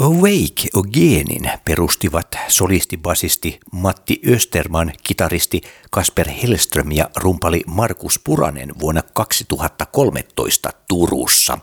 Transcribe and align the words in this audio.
Awake 0.00 0.68
Ogenin 0.74 1.50
perustivat 1.64 2.26
solistibasisti 2.48 3.60
Matti 3.72 4.20
Österman, 4.26 4.92
kitaristi 5.02 5.60
Kasper 5.90 6.28
Hellström 6.28 6.92
ja 6.92 7.10
rumpali 7.16 7.62
Markus 7.66 8.20
Puranen 8.24 8.80
vuonna 8.80 9.02
2013 9.02 10.70
Turussa. 10.88 11.58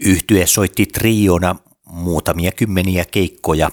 Yhtye 0.00 0.46
soitti 0.46 0.86
triona 0.86 1.56
muutamia 1.84 2.52
kymmeniä 2.52 3.04
keikkoja 3.04 3.70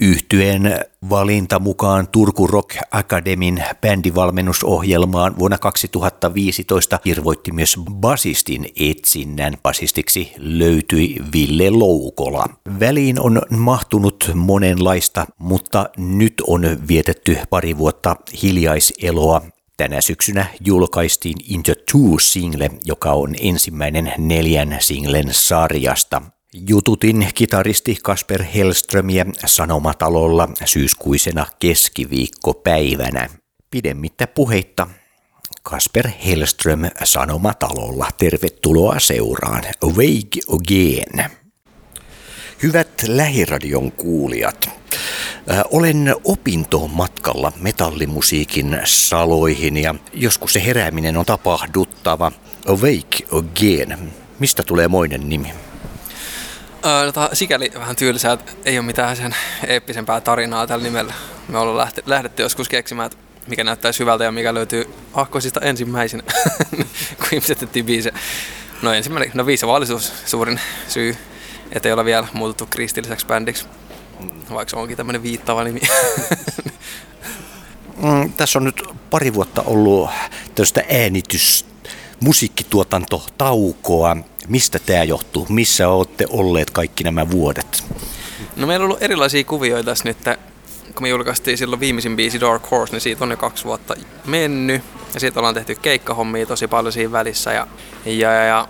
Yhtyeen 0.00 0.80
valinta 1.10 1.58
mukaan 1.58 2.08
Turku 2.08 2.46
Rock 2.46 2.76
Academyn 2.90 3.64
bändivalmennusohjelmaan 3.80 5.38
vuonna 5.38 5.58
2015 5.58 6.98
kirvoitti 6.98 7.52
myös 7.52 7.76
basistin 7.90 8.66
etsinnän. 8.80 9.54
Basistiksi 9.62 10.32
löytyi 10.38 11.16
Ville 11.32 11.70
Loukola. 11.70 12.46
Väliin 12.80 13.20
on 13.20 13.42
mahtunut 13.50 14.30
monenlaista, 14.34 15.26
mutta 15.38 15.88
nyt 15.96 16.34
on 16.46 16.62
vietetty 16.88 17.38
pari 17.50 17.78
vuotta 17.78 18.16
hiljaiseloa 18.42 19.42
Tänä 19.76 20.00
syksynä 20.00 20.46
julkaistiin 20.66 21.36
Into 21.48 21.72
Two-single, 21.72 22.70
joka 22.84 23.12
on 23.12 23.34
ensimmäinen 23.40 24.12
neljän 24.18 24.76
singlen 24.80 25.28
sarjasta. 25.30 26.22
Jututin 26.54 27.28
kitaristi 27.34 27.96
Kasper 28.02 28.42
Hellströmiä 28.42 29.26
Sanomatalolla 29.46 30.48
syyskuisena 30.64 31.46
keskiviikkopäivänä. 31.58 33.28
Pidemmittä 33.70 34.26
puheitta 34.26 34.86
Kasper 35.62 36.08
Hellström 36.26 36.80
Sanomatalolla. 37.04 38.08
Tervetuloa 38.18 39.00
seuraan. 39.00 39.62
Awake 39.82 40.40
again. 40.48 41.30
Hyvät 42.62 43.04
lähiradion 43.08 43.92
kuulijat, 43.92 44.68
äh, 45.50 45.60
olen 45.72 46.14
opintomatkalla 46.24 47.52
metallimusiikin 47.60 48.80
saloihin 48.84 49.76
ja 49.76 49.94
joskus 50.12 50.52
se 50.52 50.64
herääminen 50.64 51.16
on 51.16 51.26
tapahduttava. 51.26 52.32
Awake 52.66 53.38
again. 53.38 54.12
Mistä 54.38 54.62
tulee 54.62 54.88
moinen 54.88 55.28
nimi? 55.28 55.52
Tota, 57.06 57.30
sikäli 57.32 57.70
vähän 57.74 57.96
tylsää, 57.96 58.32
että 58.32 58.52
ei 58.64 58.78
ole 58.78 58.86
mitään 58.86 59.16
sen 59.16 59.36
eeppisempää 59.66 60.20
tarinaa 60.20 60.66
tällä 60.66 60.84
nimellä. 60.84 61.14
Me 61.48 61.58
ollaan 61.58 61.76
lähti, 61.76 62.02
lähdetty 62.06 62.42
joskus 62.42 62.68
keksimään, 62.68 63.06
että 63.06 63.18
mikä 63.46 63.64
näyttäisi 63.64 64.00
hyvältä 64.00 64.24
ja 64.24 64.32
mikä 64.32 64.54
löytyy 64.54 64.94
ahkoisista 65.14 65.60
ensimmäisenä, 65.60 66.22
kun 67.18 67.28
ihmiset 67.32 67.68
biise. 67.86 68.12
No 68.82 68.92
ensimmäinen, 68.92 69.30
no 69.34 69.46
viisi 69.46 69.66
vaalisuus 69.66 70.12
suurin 70.26 70.60
syy, 70.88 71.16
että 71.72 71.88
ei 71.88 71.92
ole 71.92 72.04
vielä 72.04 72.26
muututtu 72.32 72.66
kristilliseksi 72.66 73.26
bändiksi, 73.26 73.66
vaikka 74.50 74.76
onkin 74.76 74.96
tämmöinen 74.96 75.22
viittava 75.22 75.64
nimi. 75.64 75.80
mm, 78.02 78.32
tässä 78.32 78.58
on 78.58 78.64
nyt 78.64 78.82
pari 79.10 79.34
vuotta 79.34 79.62
ollut 79.62 80.10
tästä 80.54 80.84
äänitys 80.90 81.66
musiikkituotantotaukoa. 82.20 84.16
Mistä 84.48 84.78
tämä 84.78 85.04
johtuu? 85.04 85.46
Missä 85.48 85.88
olette 85.88 86.26
olleet 86.30 86.70
kaikki 86.70 87.04
nämä 87.04 87.30
vuodet? 87.30 87.84
No 88.56 88.66
meillä 88.66 88.84
on 88.84 88.90
ollut 88.90 89.02
erilaisia 89.02 89.44
kuvioita 89.44 89.84
tässä 89.84 90.04
nyt. 90.04 90.18
Kun 90.94 91.02
me 91.02 91.08
julkaistiin 91.08 91.58
silloin 91.58 91.80
viimeisin 91.80 92.16
biisi 92.16 92.40
Dark 92.40 92.70
Horse, 92.70 92.92
niin 92.92 93.00
siitä 93.00 93.24
on 93.24 93.30
jo 93.30 93.36
kaksi 93.36 93.64
vuotta 93.64 93.94
mennyt. 94.24 94.82
Ja 95.14 95.20
siitä 95.20 95.40
ollaan 95.40 95.54
tehty 95.54 95.74
keikkahommia 95.74 96.46
tosi 96.46 96.66
paljon 96.68 96.92
siinä 96.92 97.12
välissä. 97.12 97.52
Ja, 97.52 97.66
ja, 98.04 98.32
ja, 98.32 98.44
ja 98.44 98.68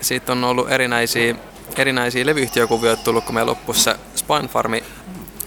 sitten 0.00 0.32
on 0.32 0.44
ollut 0.44 0.70
erinäisiä, 0.72 1.34
erinäisiä 1.76 2.26
levyyhtiökuvioita 2.26 3.02
tullut, 3.02 3.24
kun 3.24 3.34
meillä 3.34 3.50
loppui 3.50 3.74
se 3.74 3.96
Spine 4.14 4.48
Farmi 4.48 4.84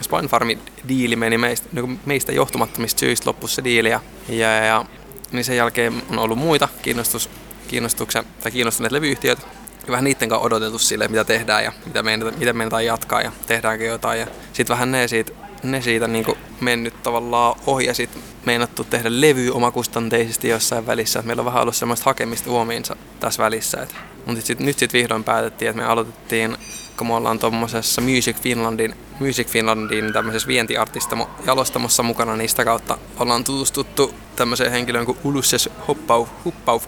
Spine 0.02 0.28
Farmi 0.28 0.60
diili 0.88 1.16
meni 1.16 1.38
meistä, 1.38 1.68
niin 1.72 2.00
meistä 2.06 2.32
johtumattomista 2.32 3.00
syistä 3.00 3.30
loppuisi 3.30 3.56
se 3.56 3.64
diili. 3.64 3.90
Ja, 3.90 4.00
ja, 4.30 4.66
ja 4.66 4.86
niin 5.32 5.44
sen 5.46 5.58
jälkeen 5.58 6.04
on 6.10 6.20
ollut 6.20 6.38
muita 6.38 6.68
kiinnostus, 6.82 7.30
kiinnostuksen, 7.70 8.24
tai 8.44 8.52
kiinnostuneet 8.52 8.92
levyyhtiöt. 8.92 9.40
Ja 9.86 9.92
vähän 9.92 10.04
niiden 10.04 10.30
kanssa 10.30 10.46
odotettu 10.46 10.80
sille, 10.80 11.08
mitä 11.08 11.24
tehdään 11.24 11.64
ja 11.64 11.72
mitä 11.86 12.04
meidän, 12.04 12.34
miten 12.38 12.58
meidän 12.58 12.86
jatkaa 12.86 13.22
ja 13.22 13.32
tehdäänkö 13.48 13.86
jotain. 13.86 14.20
Ja 14.20 14.28
sitten 14.54 14.74
vähän 14.74 14.92
ne 14.92 15.08
siitä, 15.08 15.32
ne 15.64 15.82
siitä 15.82 16.08
niin 16.08 16.26
mennyt 16.60 17.04
tavallaan 17.04 17.56
ohi 17.68 17.86
ja 17.86 17.94
sitten 17.94 18.22
meinattu 18.46 18.84
tehdä 18.84 19.10
levy 19.12 19.52
omakustanteisesti 19.52 20.50
jossain 20.50 20.88
välissä. 20.88 21.20
Et 21.20 21.26
meillä 21.26 21.42
on 21.42 21.46
vähän 21.46 21.62
ollut 21.62 21.76
semmoista 21.76 22.06
hakemista 22.06 22.50
huomiinsa 22.50 22.96
tässä 23.20 23.44
välissä. 23.44 23.82
Et, 23.82 23.96
mutta 24.26 24.46
sit, 24.46 24.60
nyt 24.60 24.80
sitten 24.80 25.02
vihdoin 25.02 25.24
päätettiin, 25.24 25.70
että 25.70 25.82
me 25.82 25.88
aloitettiin 25.88 26.58
kun 27.00 27.08
me 27.08 27.14
ollaan 27.14 27.40
tuommoisessa 27.40 28.02
Music 28.02 28.38
Finlandin, 28.38 28.96
Music 29.20 29.48
Finlandin 29.48 30.14
tämmöisessä 30.14 30.48
vientiartistamo 30.48 31.30
jalostamossa 31.46 32.04
mukana, 32.04 32.36
niin 32.36 32.50
sitä 32.50 32.66
kautta 32.66 32.98
ollaan 33.20 33.44
tutustuttu 33.44 34.14
tämmöiseen 34.36 34.72
henkilöön 34.72 35.06
kuin 35.06 35.18
Ulysses 35.24 35.70
Hoppau, 35.88 36.28
Huppau, 36.46 36.82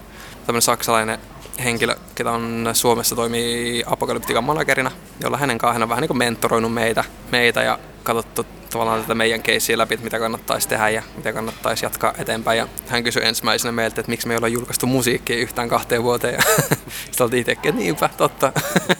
tämmöinen 0.46 0.62
saksalainen 0.62 1.18
henkilö, 1.64 1.96
ketä 2.14 2.30
on 2.30 2.70
Suomessa 2.72 3.16
toimii 3.16 3.84
apokalyptikan 3.86 4.44
managerina, 4.44 4.90
jolla 5.20 5.36
hänen 5.36 5.58
kanssaan 5.58 5.74
hän 5.74 5.82
on 5.82 5.88
vähän 5.88 6.02
niin 6.02 6.08
kuin 6.08 6.18
mentoroinut 6.18 6.74
meitä, 6.74 7.04
meitä 7.30 7.62
ja 7.62 7.78
katsottu 8.02 8.46
tavallaan 8.70 9.02
tätä 9.02 9.14
meidän 9.14 9.42
keissiä 9.42 9.78
läpi, 9.78 9.94
että 9.94 10.04
mitä 10.04 10.18
kannattaisi 10.18 10.68
tehdä 10.68 10.88
ja 10.88 11.02
mitä 11.16 11.32
kannattaisi 11.32 11.84
jatkaa 11.84 12.14
eteenpäin. 12.18 12.58
Ja 12.58 12.68
hän 12.88 13.04
kysyi 13.04 13.24
ensimmäisenä 13.24 13.72
meiltä, 13.72 14.00
että 14.00 14.10
miksi 14.10 14.28
me 14.28 14.34
ei 14.34 14.38
olla 14.38 14.48
julkaistu 14.48 14.86
musiikkia 14.86 15.36
yhtään 15.36 15.68
kahteen 15.68 16.02
vuoteen. 16.02 16.34
Ja 16.34 16.42
sitten 17.04 17.24
oltiin 17.24 17.40
itsekin, 17.40 17.68
että 17.68 17.82
niinpä, 17.82 18.10
totta. 18.16 18.52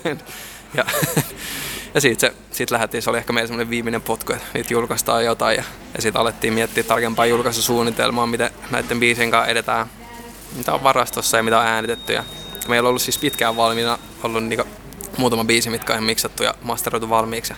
Ja, 0.75 0.85
ja 1.95 2.01
siitä, 2.01 2.21
se, 2.21 2.33
siitä 2.51 2.75
lähdettiin, 2.75 3.03
se 3.03 3.11
oli 3.11 3.19
ehkä 3.19 3.33
meidän 3.33 3.49
semmoinen 3.49 3.71
viimeinen 3.71 4.03
potku, 4.03 4.33
että 4.33 4.47
nyt 4.55 4.71
julkaistaan 4.71 5.25
jotain. 5.25 5.57
Ja, 5.57 5.65
ja 5.95 6.03
sitten 6.03 6.21
alettiin 6.21 6.55
miettiä 6.55 6.83
tarkempaa 6.83 7.27
julkaisusuunnitelmaa, 7.27 8.27
miten 8.27 8.51
näiden 8.71 9.01
biisien 9.01 9.31
kanssa 9.31 9.51
edetään, 9.51 9.87
mitä 10.57 10.75
on 10.75 10.83
varastossa 10.83 11.37
ja 11.37 11.43
mitä 11.43 11.59
on 11.59 11.67
äänitetty. 11.67 12.13
Ja 12.13 12.25
meillä 12.69 12.87
on 12.87 12.89
ollut 12.89 13.03
siis 13.03 13.19
pitkään 13.19 13.57
valmiina 13.57 13.99
ollut 14.23 14.45
niinku 14.45 14.65
muutama 15.17 15.45
biisi, 15.45 15.71
mitkä 15.71 15.95
on 15.95 16.05
miksattu 16.05 16.43
ja 16.43 16.55
masteroitu 16.63 17.11
valmiiksi. 17.11 17.53
Ja 17.53 17.57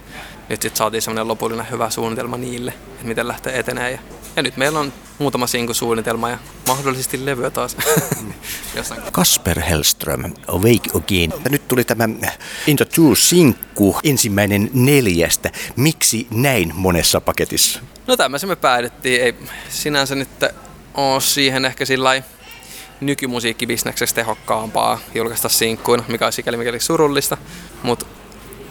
nyt 0.49 0.62
sitten 0.62 0.78
saatiin 0.78 1.03
semmoinen 1.03 1.28
lopullinen 1.28 1.71
hyvä 1.71 1.91
suunnitelma 1.91 2.37
niille, 2.37 2.71
että 2.71 3.06
miten 3.06 3.28
lähtee 3.28 3.59
etenee. 3.59 3.91
Ja, 3.91 3.99
ja 4.37 4.43
nyt 4.43 4.56
meillä 4.56 4.81
on 4.81 4.93
muutama 5.19 5.47
suunnitelma 5.72 6.31
ja 6.31 6.38
mahdollisesti 6.66 7.27
levyä 7.27 7.50
taas. 7.50 7.77
Kasper 9.12 9.61
Hellström, 9.61 10.32
Awake 10.49 10.91
Again. 10.94 11.32
Nyt 11.49 11.69
tuli 11.69 11.84
tämä 11.84 12.09
Into 12.66 12.84
Two 12.84 13.15
sinkku, 13.15 13.97
ensimmäinen 14.05 14.71
neljästä. 14.72 15.50
Miksi 15.76 16.26
näin 16.31 16.72
monessa 16.75 17.21
paketissa? 17.21 17.81
No 18.06 18.16
tämmöisen 18.16 18.49
me 18.49 18.56
päädyttiin. 18.56 19.22
Ei 19.22 19.34
sinänsä 19.69 20.15
nyt 20.15 20.28
ole 20.94 21.21
siihen 21.21 21.65
ehkä 21.65 21.84
sillä 21.84 22.22
nykymusiikkibisneksestä 23.00 24.15
tehokkaampaa 24.15 24.99
julkaista 25.15 25.49
sinkkuina, 25.49 26.05
mikä 26.09 26.27
on 26.27 26.32
sikäli 26.32 26.56
mikäli 26.56 26.81
surullista. 26.81 27.37
Mutta 27.82 28.06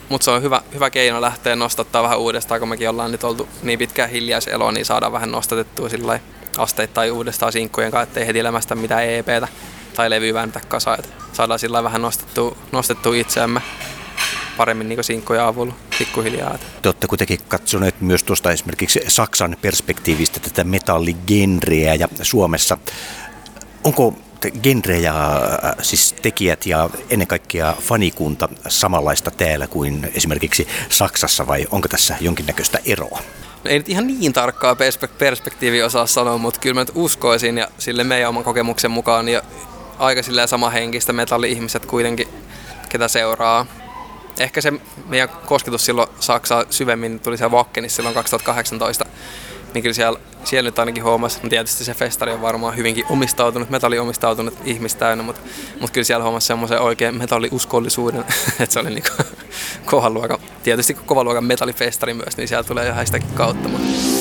mutta 0.10 0.26
se 0.26 0.32
on 0.32 0.42
hyvä, 0.42 0.62
hyvä 0.74 0.90
keino 0.90 1.22
lähteä 1.22 1.56
nostattaa 1.56 2.04
vähän 2.04 2.20
uudestaan, 2.20 2.60
kun 2.60 2.70
mekin 2.70 2.90
ollaan 2.90 3.12
nyt 3.12 3.24
oltu 3.24 3.48
niin 3.64 3.80
pitkään 3.80 4.10
hiljaiseloa, 4.10 4.72
niin 4.72 4.86
saadaan 4.86 5.12
vähän 5.12 5.32
nostatettua 5.32 5.90
sillä 5.90 6.20
asteittain 6.58 7.12
uudestaan 7.12 7.52
sinkkujen 7.52 7.92
kanssa, 7.92 8.04
ettei 8.04 8.28
heti 8.28 8.40
elämästä 8.40 8.76
mitään 8.76 9.10
EPtä 9.10 9.48
tai 9.96 10.10
levyä 10.10 10.34
vääntä 10.34 10.62
kasaan. 10.68 11.00
Että 11.00 11.14
saadaan 11.34 11.60
sillä 11.60 11.84
vähän 11.84 12.02
nostettua, 12.02 12.58
nostettua 12.72 13.16
itseämme 13.16 13.62
paremmin 14.58 14.90
niin 14.90 15.04
sinkkoja 15.04 15.48
avulla 15.48 15.74
pikkuhiljaa. 16.00 16.58
Te 16.82 16.90
olette 16.90 17.08
kuitenkin 17.08 17.40
katsoneet 17.48 18.02
myös 18.02 18.24
tuosta 18.24 18.52
esimerkiksi 18.52 19.02
Saksan 19.08 19.58
perspektiivistä 19.62 20.40
tätä 20.40 20.64
metalligenreä 20.64 21.96
ja 21.96 22.08
Suomessa. 22.22 22.78
Onko 23.84 24.14
genre 24.64 25.00
ja 25.00 25.36
äh, 25.36 25.76
siis 25.82 26.14
tekijät 26.22 26.66
ja 26.66 26.90
ennen 27.10 27.28
kaikkea 27.28 27.76
fanikunta 27.82 28.50
samanlaista 28.68 29.32
täällä 29.32 29.68
kuin 29.68 30.12
esimerkiksi 30.16 30.68
Saksassa 30.90 31.48
vai 31.48 31.68
onko 31.72 31.88
tässä 31.88 32.16
jonkinnäköistä 32.22 32.80
eroa? 32.86 33.20
No 33.64 33.72
ei 33.72 33.78
nyt 33.78 33.90
ihan 33.90 34.08
niin 34.08 34.34
tarkkaa 34.34 34.76
perspektiiviä 35.18 35.86
osaa 35.86 36.06
sanoa, 36.06 36.38
mutta 36.38 36.60
kyllä 36.60 36.74
mä 36.74 36.82
nyt 36.82 36.92
uskoisin 36.96 37.58
ja 37.58 37.68
sille 37.78 38.04
meidän 38.04 38.30
oman 38.30 38.44
kokemuksen 38.44 38.92
mukaan 38.92 39.30
ja 39.30 39.42
aika 40.00 40.24
silleen 40.24 40.48
sama 40.48 40.70
henkistä 40.70 41.14
metalli-ihmiset 41.14 41.86
kuitenkin, 41.86 42.28
ketä 42.90 43.08
seuraa. 43.08 43.66
Ehkä 44.40 44.62
se 44.62 44.74
meidän 45.06 45.30
kosketus 45.30 45.86
silloin 45.86 46.10
Saksaa 46.20 46.66
syvemmin 46.70 47.20
tuli 47.20 47.38
siellä 47.38 47.52
Vakkenissa 47.52 47.96
silloin 47.96 48.16
2018 48.16 49.06
niin 49.74 49.82
kyllä 49.82 49.94
siellä, 49.94 50.20
siellä 50.44 50.68
nyt 50.68 50.80
ainakin 50.80 51.04
huomasi, 51.04 51.40
no 51.44 51.50
tietysti 51.50 51.84
se 51.84 51.94
festari 51.94 52.32
on 52.32 52.42
varmaan 52.42 52.78
hyvinkin 52.78 53.06
omistautunut, 53.10 53.70
metalli 53.70 54.00
omistautunut 54.00 54.54
ihmistä 54.66 55.00
täynnä, 55.00 55.24
mutta, 55.24 55.42
mutta 55.80 55.94
kyllä 55.94 56.06
siellä 56.06 56.24
huomasi 56.24 56.48
semmoisen 56.48 56.82
oikein 56.82 57.18
metalliuskollisuuden, 57.18 58.26
että 58.60 58.74
se 58.74 58.80
oli 58.80 58.90
niin 58.90 59.04
kovan 59.86 60.14
luokan, 60.14 60.40
tietysti 60.64 60.94
kovan 60.94 61.26
luokan 61.26 61.44
metallifestari 61.44 62.14
myös, 62.14 62.38
niin 62.38 62.48
siellä 62.48 62.64
tulee 62.64 62.88
ihan 62.88 63.06
sitäkin 63.06 63.30
kautta. 63.36 63.70
Mutta. 63.70 64.13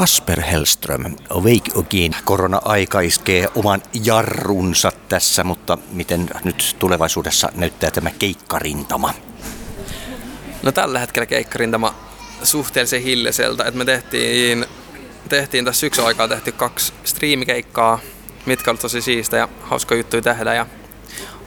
Kasper 0.00 0.40
Hellström, 0.40 1.16
Awake 1.30 1.70
Again. 1.78 2.16
Korona-aika 2.24 3.00
iskee 3.00 3.48
oman 3.54 3.82
jarrunsa 4.04 4.92
tässä, 5.08 5.44
mutta 5.44 5.78
miten 5.92 6.30
nyt 6.44 6.76
tulevaisuudessa 6.78 7.48
näyttää 7.54 7.90
tämä 7.90 8.10
keikkarintama? 8.10 9.14
No 10.62 10.72
tällä 10.72 10.98
hetkellä 10.98 11.26
keikkarintama 11.26 11.94
suhteellisen 12.42 13.02
hiljaselta, 13.02 13.64
että 13.64 13.78
me 13.78 13.84
tehtiin, 13.84 14.66
tehtiin 15.28 15.64
tässä 15.64 15.80
syksyn 15.80 16.06
aikaa 16.06 16.28
tehty 16.28 16.52
kaksi 16.52 16.92
striimikeikkaa, 17.04 17.98
mitkä 18.46 18.70
olivat 18.70 18.82
tosi 18.82 19.00
siistä 19.00 19.36
ja 19.36 19.48
hauska 19.62 19.94
juttuja 19.94 20.22
tehdä 20.22 20.54
ja 20.54 20.66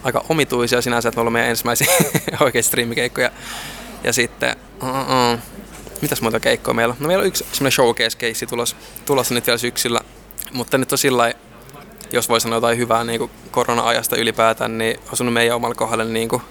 aika 0.03 0.25
omituisia 0.29 0.81
sinänsä, 0.81 1.10
että 1.10 1.17
me 1.17 1.22
olemme 1.22 1.38
meidän 1.38 1.50
ensimmäisiä 1.50 1.88
oikein 2.39 2.63
striimikeikkoja. 2.63 3.31
Ja 4.03 4.13
sitten, 4.13 4.55
uh-uh, 4.83 5.39
mitäs 6.03 6.22
muuta 6.22 6.39
keikkoja 6.39 6.74
meillä 6.74 6.91
on? 6.91 6.98
No 7.00 7.07
meillä 7.07 7.22
on 7.22 7.27
yksi 7.27 7.45
semmoinen 7.51 7.72
showcase-keissi 7.72 8.48
tulossa, 8.48 8.75
tulossa 9.05 9.33
nyt 9.33 9.48
vielä 9.48 9.57
syksyllä, 9.57 10.01
mutta 10.53 10.77
nyt 10.77 10.91
on 10.91 10.98
sillä 10.98 11.33
jos 12.12 12.29
voi 12.29 12.41
sanoa 12.41 12.57
jotain 12.57 12.77
hyvää 12.77 13.03
niin 13.03 13.19
kuin 13.19 13.31
korona-ajasta 13.51 14.15
ylipäätään, 14.15 14.77
niin 14.77 15.00
osunut 15.12 15.33
meidän 15.33 15.55
omalla 15.55 15.75
kohdalle 15.75 16.05
niin 16.05 16.29
kuin 16.29 16.41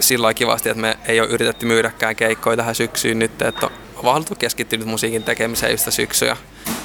sillä 0.00 0.34
kivasti, 0.34 0.68
että 0.68 0.80
me 0.80 0.98
ei 1.06 1.20
ole 1.20 1.28
yritetty 1.28 1.66
myydäkään 1.66 2.16
keikkoja 2.16 2.56
tähän 2.56 2.74
syksyyn 2.74 3.18
nyt, 3.18 3.42
että 3.42 3.66
on 3.66 4.04
vaan 4.04 4.14
haluttu 4.14 4.34
keskittyä 4.34 4.78
nyt 4.78 4.88
musiikin 4.88 5.22
tekemiseen 5.22 5.72
just 5.72 5.92
syksyä 5.92 6.36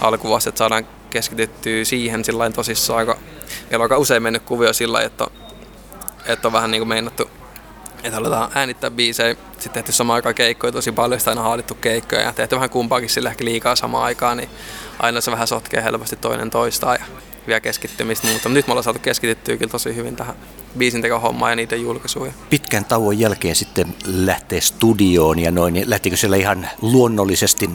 alkuvuosi, 0.02 0.50
että 0.50 0.60
saadaan 0.60 0.88
keskityttyä 1.10 1.86
siihen 1.86 2.26
sillä 2.26 2.50
tosissaan, 2.50 3.00
aika, 3.00 3.18
meillä 3.70 3.76
on 3.76 3.82
aika 3.82 3.98
usein 3.98 4.24
mennyt 4.24 4.44
kuvio 4.44 4.74
sillä 4.74 5.02
että 5.02 5.28
että 6.26 6.48
on 6.48 6.54
vähän 6.54 6.72
niin 6.72 6.80
kuin 6.80 6.90
meinattu 6.90 7.30
että 8.04 8.16
halutaan 8.16 8.52
äänittää 8.56 8.92
biisejä, 8.92 9.36
sitten 9.62 9.74
tehty 9.74 9.92
samaan 9.92 10.16
aikaan 10.16 10.36
keikkoja 10.36 10.72
tosi 10.72 10.92
paljon, 10.92 11.20
sitä 11.20 11.32
aina 11.32 11.42
haalittu 11.42 11.76
keikkoja 11.76 12.22
ja 12.22 12.34
tehty 12.34 12.56
vähän 12.56 12.70
kumpaakin 12.70 13.10
sillä 13.10 13.30
ehkä 13.30 13.46
liikaa 13.46 13.76
samaan 13.76 14.04
aikaan, 14.04 14.38
niin 14.38 14.50
aina 15.00 15.22
se 15.22 15.32
vähän 15.32 15.48
sotkee 15.48 15.84
helposti 15.84 16.16
toinen 16.16 16.50
toistaan 16.50 16.98
ja 17.00 17.06
vielä 17.48 17.60
keskittymistä 17.60 18.28
muuta. 18.28 18.36
Mutta 18.36 18.50
nyt 18.50 18.68
me 18.68 18.72
ollaan 18.72 18.84
saatu 18.84 19.00
keskityttyä 19.00 19.58
kyllä 19.58 19.72
tosi 19.72 19.96
hyvin 19.96 20.16
tähän 20.16 20.36
biisintekohommaan 20.78 21.52
ja 21.52 21.56
niiden 21.56 21.82
julkaisuun. 21.82 22.34
Pitkän 22.50 22.86
tauon 22.86 23.20
jälkeen 23.20 23.56
sitten 23.56 23.96
lähtee 24.06 24.62
studioon 24.62 25.40
ja 25.40 25.52
noin, 25.52 25.74
niin 25.74 25.90
lähtikö 25.90 26.18
siellä 26.18 26.38
ihan 26.38 26.70
luonnollisesti 26.82 27.70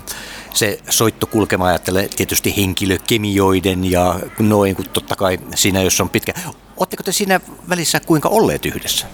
se 0.54 0.78
soitto 0.90 1.26
kulkemaan, 1.26 1.68
ajattelee 1.70 2.08
tietysti 2.16 2.56
henkilökemioiden 2.56 3.90
ja 3.90 4.20
noin, 4.38 4.76
kun 4.76 4.88
totta 4.88 5.16
kai 5.16 5.38
siinä, 5.54 5.82
jos 5.82 6.00
on 6.00 6.10
pitkä. 6.10 6.32
Oletteko 6.76 7.02
te 7.02 7.12
siinä 7.12 7.40
välissä 7.68 8.00
kuinka 8.00 8.28
olleet 8.28 8.66
yhdessä? 8.66 9.06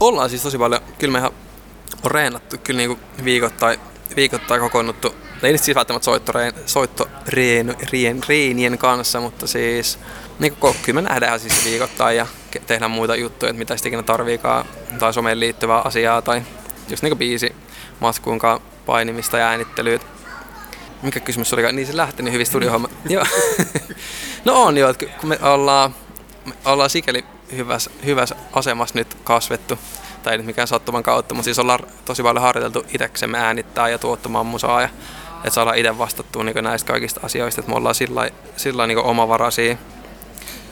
Ollaan 0.00 0.30
siis 0.30 0.42
tosi 0.42 0.58
paljon, 0.58 0.80
kyllä 0.98 1.12
me 1.12 1.18
ihan 1.18 1.32
on 2.02 2.10
reenattu 2.10 2.56
kyllä 2.64 2.78
niinku 2.78 2.98
viikoittain, 3.24 3.80
viikoittain 4.16 4.60
kokoonnuttu. 4.60 5.14
Ei 5.42 5.52
nyt 5.52 5.62
siis 5.62 5.74
välttämättä 5.74 6.04
soittoreen, 6.04 6.52
soittoreen, 6.66 7.76
reen, 7.92 8.20
reenien 8.28 8.78
kanssa, 8.78 9.20
mutta 9.20 9.46
siis 9.46 9.98
niin 10.38 10.56
kuin, 10.56 10.76
kyllä 10.82 11.02
me 11.02 11.08
nähdään 11.08 11.40
siis 11.40 11.64
viikoittain 11.64 12.16
ja 12.16 12.26
tehdään 12.66 12.90
muita 12.90 13.16
juttuja, 13.16 13.50
että 13.50 13.58
mitä 13.58 13.76
sitten 13.76 13.90
ikinä 13.90 14.02
tarviikaan 14.02 14.66
tai 14.98 15.14
someen 15.14 15.40
liittyvää 15.40 15.80
asiaa 15.80 16.22
tai 16.22 16.42
just 16.88 17.02
niin 17.02 17.18
biisi 17.18 17.54
matkuunkaan 18.00 18.60
painimista 18.86 19.38
ja 19.38 19.48
äänittelyä. 19.48 19.98
Mikä 21.02 21.20
kysymys 21.20 21.52
oli? 21.52 21.72
Niin 21.72 21.86
se 21.86 21.96
lähti 21.96 22.22
niin 22.22 22.32
hyvin 22.32 22.46
studiohomma. 22.46 22.88
Joo. 23.08 23.24
no 24.44 24.62
on 24.62 24.78
jo, 24.78 24.88
että 24.88 25.06
kun 25.06 25.28
me 25.28 25.38
ollaan, 25.42 25.94
me 26.44 26.52
ollaan 26.64 26.90
sikäli 26.90 27.24
hyvässä, 27.56 27.90
hyvässä 28.04 28.36
asemassa 28.52 28.98
nyt 28.98 29.16
kasvettu, 29.24 29.78
tai 30.22 30.32
ei 30.32 30.36
nyt 30.38 30.46
mikään 30.46 30.68
sattuman 30.68 31.02
kautta, 31.02 31.34
mutta 31.34 31.44
siis 31.44 31.58
ollaan 31.58 31.80
tosi 32.04 32.22
paljon 32.22 32.42
harjoiteltu 32.42 32.86
itseksemme 32.94 33.38
äänittää 33.38 33.88
ja 33.88 33.98
tuottamaan 33.98 34.46
musaa, 34.46 34.82
ja 34.82 34.88
että 35.36 35.50
saadaan 35.50 35.78
itse 35.78 35.98
vastattua 35.98 36.44
niin 36.44 36.64
näistä 36.64 36.92
kaikista 36.92 37.20
asioista, 37.22 37.60
että 37.60 37.70
me 37.70 37.76
ollaan 37.76 37.94
sillä 37.94 38.30
sillä 38.56 38.86
niin 38.86 38.98
omavaraisia, 38.98 39.72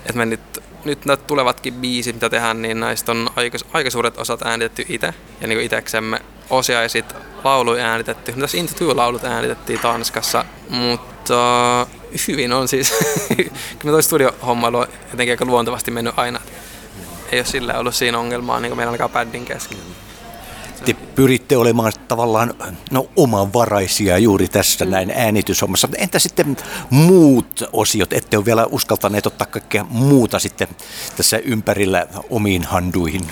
että 0.00 0.12
me 0.16 0.26
nyt, 0.26 0.62
nyt 0.84 1.04
nämä 1.04 1.16
tulevatkin 1.16 1.74
biisit, 1.74 2.16
mitä 2.16 2.30
tehdään, 2.30 2.62
niin 2.62 2.80
näistä 2.80 3.12
on 3.12 3.30
aika, 3.36 3.58
aika 3.72 3.90
suuret 3.90 4.18
osat 4.18 4.42
äänitetty 4.42 4.86
itse 4.88 5.14
ja 5.40 5.48
niin 5.48 5.60
itseksemme 5.60 6.20
osia 6.50 6.82
ja 6.82 6.88
sitten 6.88 7.16
lauluja 7.44 7.86
äänitetty. 7.86 8.32
Tässä 8.32 8.58
Into 8.58 8.74
Two-laulut 8.74 9.24
äänitettiin 9.24 9.80
Tanskassa, 9.80 10.44
mutta 10.68 11.86
hyvin 12.28 12.52
on 12.52 12.68
siis. 12.68 12.94
Kyllä 13.78 13.92
toi 13.92 14.02
studiohommailu 14.02 14.78
on 14.78 14.88
jotenkin 15.10 15.32
aika 15.32 15.44
luontevasti 15.44 15.90
mennyt 15.90 16.18
aina. 16.18 16.40
Ei 17.32 17.38
ole 17.38 17.46
sillä 17.46 17.78
ollut 17.78 17.94
siinä 17.94 18.18
ongelmaa 18.18 18.60
niin 18.60 18.70
kuin 18.70 18.76
meillä 18.76 18.90
alkaa 18.90 19.08
bändin 19.08 19.44
kesken. 19.44 19.78
Te 20.84 20.94
pyritte 20.94 21.56
olemaan 21.56 21.92
tavallaan 22.08 22.54
no, 22.90 23.06
omanvaraisia 23.16 24.18
juuri 24.18 24.48
tässä 24.48 24.84
näin 24.84 25.12
äänityshommassa. 25.16 25.88
Entä 25.98 26.18
sitten 26.18 26.56
muut 26.90 27.64
osiot? 27.72 28.12
Ette 28.12 28.36
ole 28.36 28.44
vielä 28.44 28.66
uskaltaneet 28.66 29.26
ottaa 29.26 29.46
kaikkea 29.46 29.84
muuta 29.84 30.38
sitten 30.38 30.68
tässä 31.16 31.38
ympärillä 31.38 32.06
omiin 32.30 32.64
handuihin? 32.64 33.26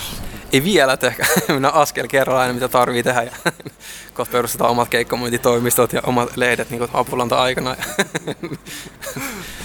Ei 0.53 0.65
vielä, 0.65 0.99
ehkä 1.03 1.27
mennään 1.49 1.75
askel 1.75 2.07
kerrallaan 2.07 2.43
aina 2.43 2.55
mitä 2.55 2.69
tarvii 2.69 3.03
tehdä. 3.03 3.23
Ja 3.23 3.33
kohta 4.15 4.33
perustetaan 4.33 4.71
omat 4.71 4.89
keikkamyyntitoimistot 4.89 5.93
ja 5.93 6.01
omat 6.05 6.37
lehdet 6.37 6.71
niin 6.71 6.89
apulanta 6.93 7.43
aikana. 7.43 7.77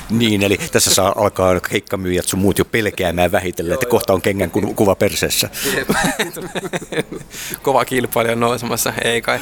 Niin, 0.09 0.43
eli 0.43 0.57
tässä 0.57 0.93
saa 0.93 1.13
alkaa 1.15 1.59
keikkamyyjät 1.59 2.25
sun 2.25 2.39
muut 2.39 2.59
jo 2.59 2.65
pelkäämään 2.65 3.31
vähitellen, 3.31 3.73
että 3.73 3.85
kohta 3.85 4.13
on 4.13 4.21
kengän 4.21 4.51
ku- 4.51 4.73
kuva 4.73 4.95
perseessä. 4.95 5.49
Kova 7.61 7.85
kilpailija 7.85 8.35
nousemassa, 8.35 8.93
ei 9.03 9.21
kai. 9.21 9.39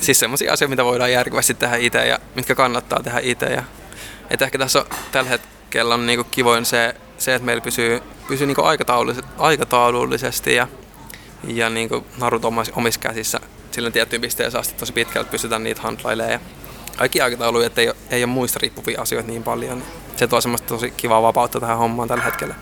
Siis 0.00 0.20
semmoisia 0.20 0.52
asioita, 0.52 0.70
mitä 0.70 0.84
voidaan 0.84 1.12
järkevästi 1.12 1.54
tehdä 1.54 1.76
itse 1.76 2.06
ja 2.06 2.18
mitkä 2.34 2.54
kannattaa 2.54 3.02
tehdä 3.02 3.20
itse. 3.22 3.46
Ja, 3.46 3.62
että 4.30 4.44
ehkä 4.44 4.58
tässä 4.58 4.78
on, 4.78 4.86
tällä 5.12 5.30
hetkellä 5.30 5.94
on 5.94 6.06
niinku 6.06 6.24
kivoin 6.30 6.64
se, 6.64 6.94
se, 7.18 7.34
että 7.34 7.46
meillä 7.46 7.60
pysyy, 7.60 8.02
pysyy 8.28 8.46
niinku 8.46 8.62
aikataulullisesti, 9.38 10.54
ja, 10.54 10.68
ja 11.44 11.70
niinku 11.70 12.06
narut 12.18 12.44
omissa, 12.44 12.72
omissa 12.76 13.00
käsissä 13.00 13.40
sillä 13.70 13.90
tiettyyn 13.90 14.22
pisteeseen 14.22 14.60
asti 14.60 14.74
tosi 14.74 14.92
pitkälle, 14.92 15.20
että 15.20 15.30
pystytään 15.30 15.64
niitä 15.64 15.82
handlailemaan. 15.82 16.32
Ja 16.32 16.40
kaikki 16.96 17.20
aikatauluja, 17.20 17.66
että 17.66 17.80
ei 17.80 17.92
ei 18.10 18.24
ole 18.24 18.32
muista 18.32 18.58
riippuvia 18.62 19.00
asioita 19.00 19.28
niin 19.28 19.42
paljon. 19.42 19.78
Niin 19.78 19.88
se 20.16 20.26
tuo 20.26 20.40
semmoista 20.40 20.68
tosi 20.68 20.90
kivaa 20.90 21.22
vapautta 21.22 21.60
tähän 21.60 21.78
hommaan 21.78 22.08
tällä 22.08 22.24
hetkellä. 22.24 22.54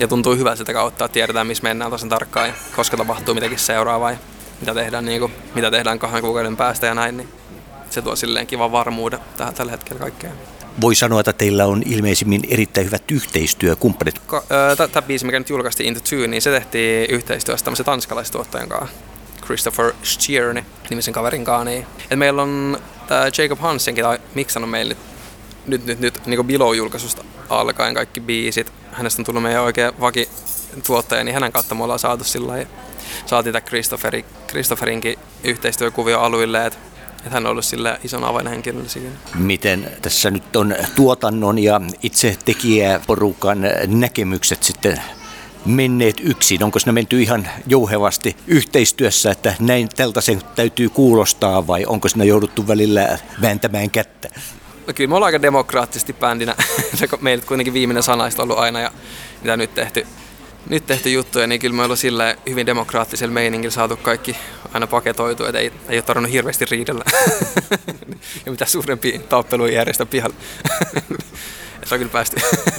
Ja 0.00 0.08
tuntuu 0.08 0.36
hyvältä 0.36 0.56
sitä 0.56 0.72
kautta, 0.72 1.04
että 1.04 1.12
tiedetään 1.12 1.46
missä 1.46 1.62
mennään 1.62 1.90
tosi 1.90 2.08
tarkkaan 2.08 2.48
ja 2.48 2.54
koska 2.76 2.96
tapahtuu 2.96 3.34
mitäkin 3.34 3.58
seuraavaa 3.58 4.10
ja 4.10 4.18
mitä 4.60 4.74
tehdään, 4.74 5.04
niin 5.04 5.20
kuin, 5.20 5.32
mitä 5.54 5.70
tehdään 5.70 5.98
kahden 5.98 6.22
kuukauden 6.22 6.56
päästä 6.56 6.86
ja 6.86 6.94
näin. 6.94 7.16
Niin 7.16 7.28
se 7.90 8.02
tuo 8.02 8.16
silleen 8.16 8.46
kivan 8.46 8.72
varmuuden 8.72 9.20
tähän 9.36 9.54
tällä 9.54 9.72
hetkellä 9.72 10.00
kaikkeen. 10.00 10.32
Voi 10.80 10.94
sanoa, 10.94 11.20
että 11.20 11.32
teillä 11.32 11.66
on 11.66 11.82
ilmeisimmin 11.86 12.40
erittäin 12.48 12.86
hyvät 12.86 13.10
yhteistyökumppanit. 13.10 14.20
Tämä 14.92 15.02
biisi, 15.02 15.26
mikä 15.26 15.38
nyt 15.38 15.50
julkaistiin 15.50 15.86
Into 15.88 16.00
Two, 16.10 16.26
niin 16.26 16.42
se 16.42 16.50
tehtiin 16.50 17.10
yhteistyössä 17.10 17.64
tämmöisen 17.64 17.86
tanskalaistuottajan 17.86 18.68
kanssa. 18.68 18.96
Christopher 19.44 19.92
Stierne 20.02 20.64
nimisen 20.90 21.14
kaverin 21.14 21.44
kanssa. 21.44 21.64
Niin. 21.64 21.86
Et 22.10 22.18
meillä 22.18 22.42
on 22.42 22.78
tämä 23.08 23.24
Jacob 23.38 23.58
Hansenkin 23.58 24.04
tai 24.04 24.18
miksannut 24.34 24.70
meille 24.70 24.96
nyt, 25.66 25.86
nyt, 25.86 26.00
nyt 26.00 26.26
niin 26.26 26.46
Below-julkaisusta 26.46 27.24
alkaen 27.48 27.94
kaikki 27.94 28.20
biisit. 28.20 28.72
Hänestä 28.92 29.22
on 29.22 29.26
tullut 29.26 29.42
meidän 29.42 29.62
oikea 29.62 29.92
vakituottaja, 30.00 31.24
niin 31.24 31.34
hänen 31.34 31.52
kautta 31.52 31.74
me 31.74 31.84
ollaan 31.84 31.98
saatu 31.98 32.24
sillä 32.24 32.66
saatiin 33.26 33.52
tämä 33.52 33.60
Christopheri, 33.60 34.24
Christopherinkin 34.48 35.18
yhteistyökuvio 35.44 36.20
aluille, 36.20 36.66
että 36.66 36.78
et 37.26 37.32
hän 37.32 37.46
on 37.46 37.50
ollut 37.50 37.64
sillä 37.64 37.98
ison 38.04 38.24
avainhenkilöllä 38.24 38.88
siinä. 38.88 39.10
Miten 39.34 39.90
tässä 40.02 40.30
nyt 40.30 40.56
on 40.56 40.76
tuotannon 40.94 41.58
ja 41.58 41.80
itse 42.02 42.36
tekijäporukan 42.44 43.58
näkemykset 43.86 44.62
sitten 44.62 45.02
menneet 45.64 46.16
yksin? 46.22 46.64
Onko 46.64 46.78
ne 46.86 46.92
menty 46.92 47.22
ihan 47.22 47.48
jouhevasti 47.66 48.36
yhteistyössä, 48.46 49.30
että 49.30 49.54
näin 49.60 49.88
tältä 49.96 50.20
sen 50.20 50.42
täytyy 50.56 50.88
kuulostaa 50.88 51.66
vai 51.66 51.84
onko 51.86 52.08
siinä 52.08 52.24
jouduttu 52.24 52.68
välillä 52.68 53.18
vääntämään 53.40 53.90
kättä? 53.90 54.28
No 54.86 54.94
kyllä 54.94 55.08
me 55.08 55.14
ollaan 55.14 55.28
aika 55.28 55.42
demokraattisesti 55.42 56.12
bändinä. 56.12 56.54
Se 56.94 57.08
meiltä 57.20 57.46
kuitenkin 57.46 57.74
viimeinen 57.74 58.02
sanaista 58.02 58.42
ollut 58.42 58.58
aina 58.58 58.80
ja 58.80 58.90
mitä 59.42 59.56
nyt 59.56 59.74
tehty, 59.74 60.06
nyt 60.68 60.86
tehty 60.86 61.10
juttuja, 61.10 61.46
niin 61.46 61.60
kyllä 61.60 61.76
me 61.76 61.82
ollaan 61.82 61.96
sillä 61.96 62.36
hyvin 62.48 62.66
demokraattisella 62.66 63.34
meiningillä 63.34 63.72
saatu 63.72 63.96
kaikki 63.96 64.36
aina 64.72 64.86
paketoitu, 64.86 65.44
että 65.44 65.58
ei, 65.58 65.72
ei 65.88 65.96
ole 65.96 66.02
tarvinnut 66.02 66.32
hirveästi 66.32 66.64
riidellä. 66.64 67.04
ja 68.46 68.50
mitä 68.52 68.66
suurempia 68.66 69.18
tappeluja 69.18 69.72
järjestä 69.72 70.06
pihalla. 70.06 70.36
että 71.82 71.94
on 71.94 71.98
kyllä 71.98 72.12
päästy 72.12 72.36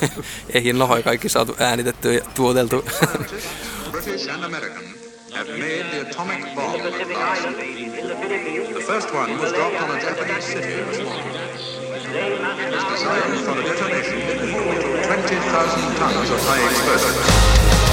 eihin 0.53 0.79
nohoin 0.79 1.03
kaikki 1.03 1.29
saatu 1.29 1.55
äänitettyä 1.59 2.13
ja 2.13 2.21
tuoteltu. 2.35 2.85
British 3.91 4.29
and 4.33 4.43
American, 4.43 4.83
have 5.33 5.49
made 5.49 5.85
the 5.91 6.01
atomic 6.09 6.55
bomb. 6.55 6.81
The 8.73 8.83
first 8.87 9.13
one 9.13 9.37
was 9.39 9.53
dropped 9.53 9.81
on 9.81 9.91
a 9.91 9.99
Japanese 9.99 10.47
city 10.47 10.83
this 10.83 11.03
morning. 11.03 11.27
It 12.13 12.73
is 12.73 12.83
designed 12.83 13.39
for 13.45 13.51
a 13.51 13.63
detonation 13.63 14.19
equal 14.49 14.75
to 14.81 15.07
20,000 15.07 15.95
tons 15.95 16.29
of 16.29 16.39
high 16.47 16.63
explosives. 16.69 17.90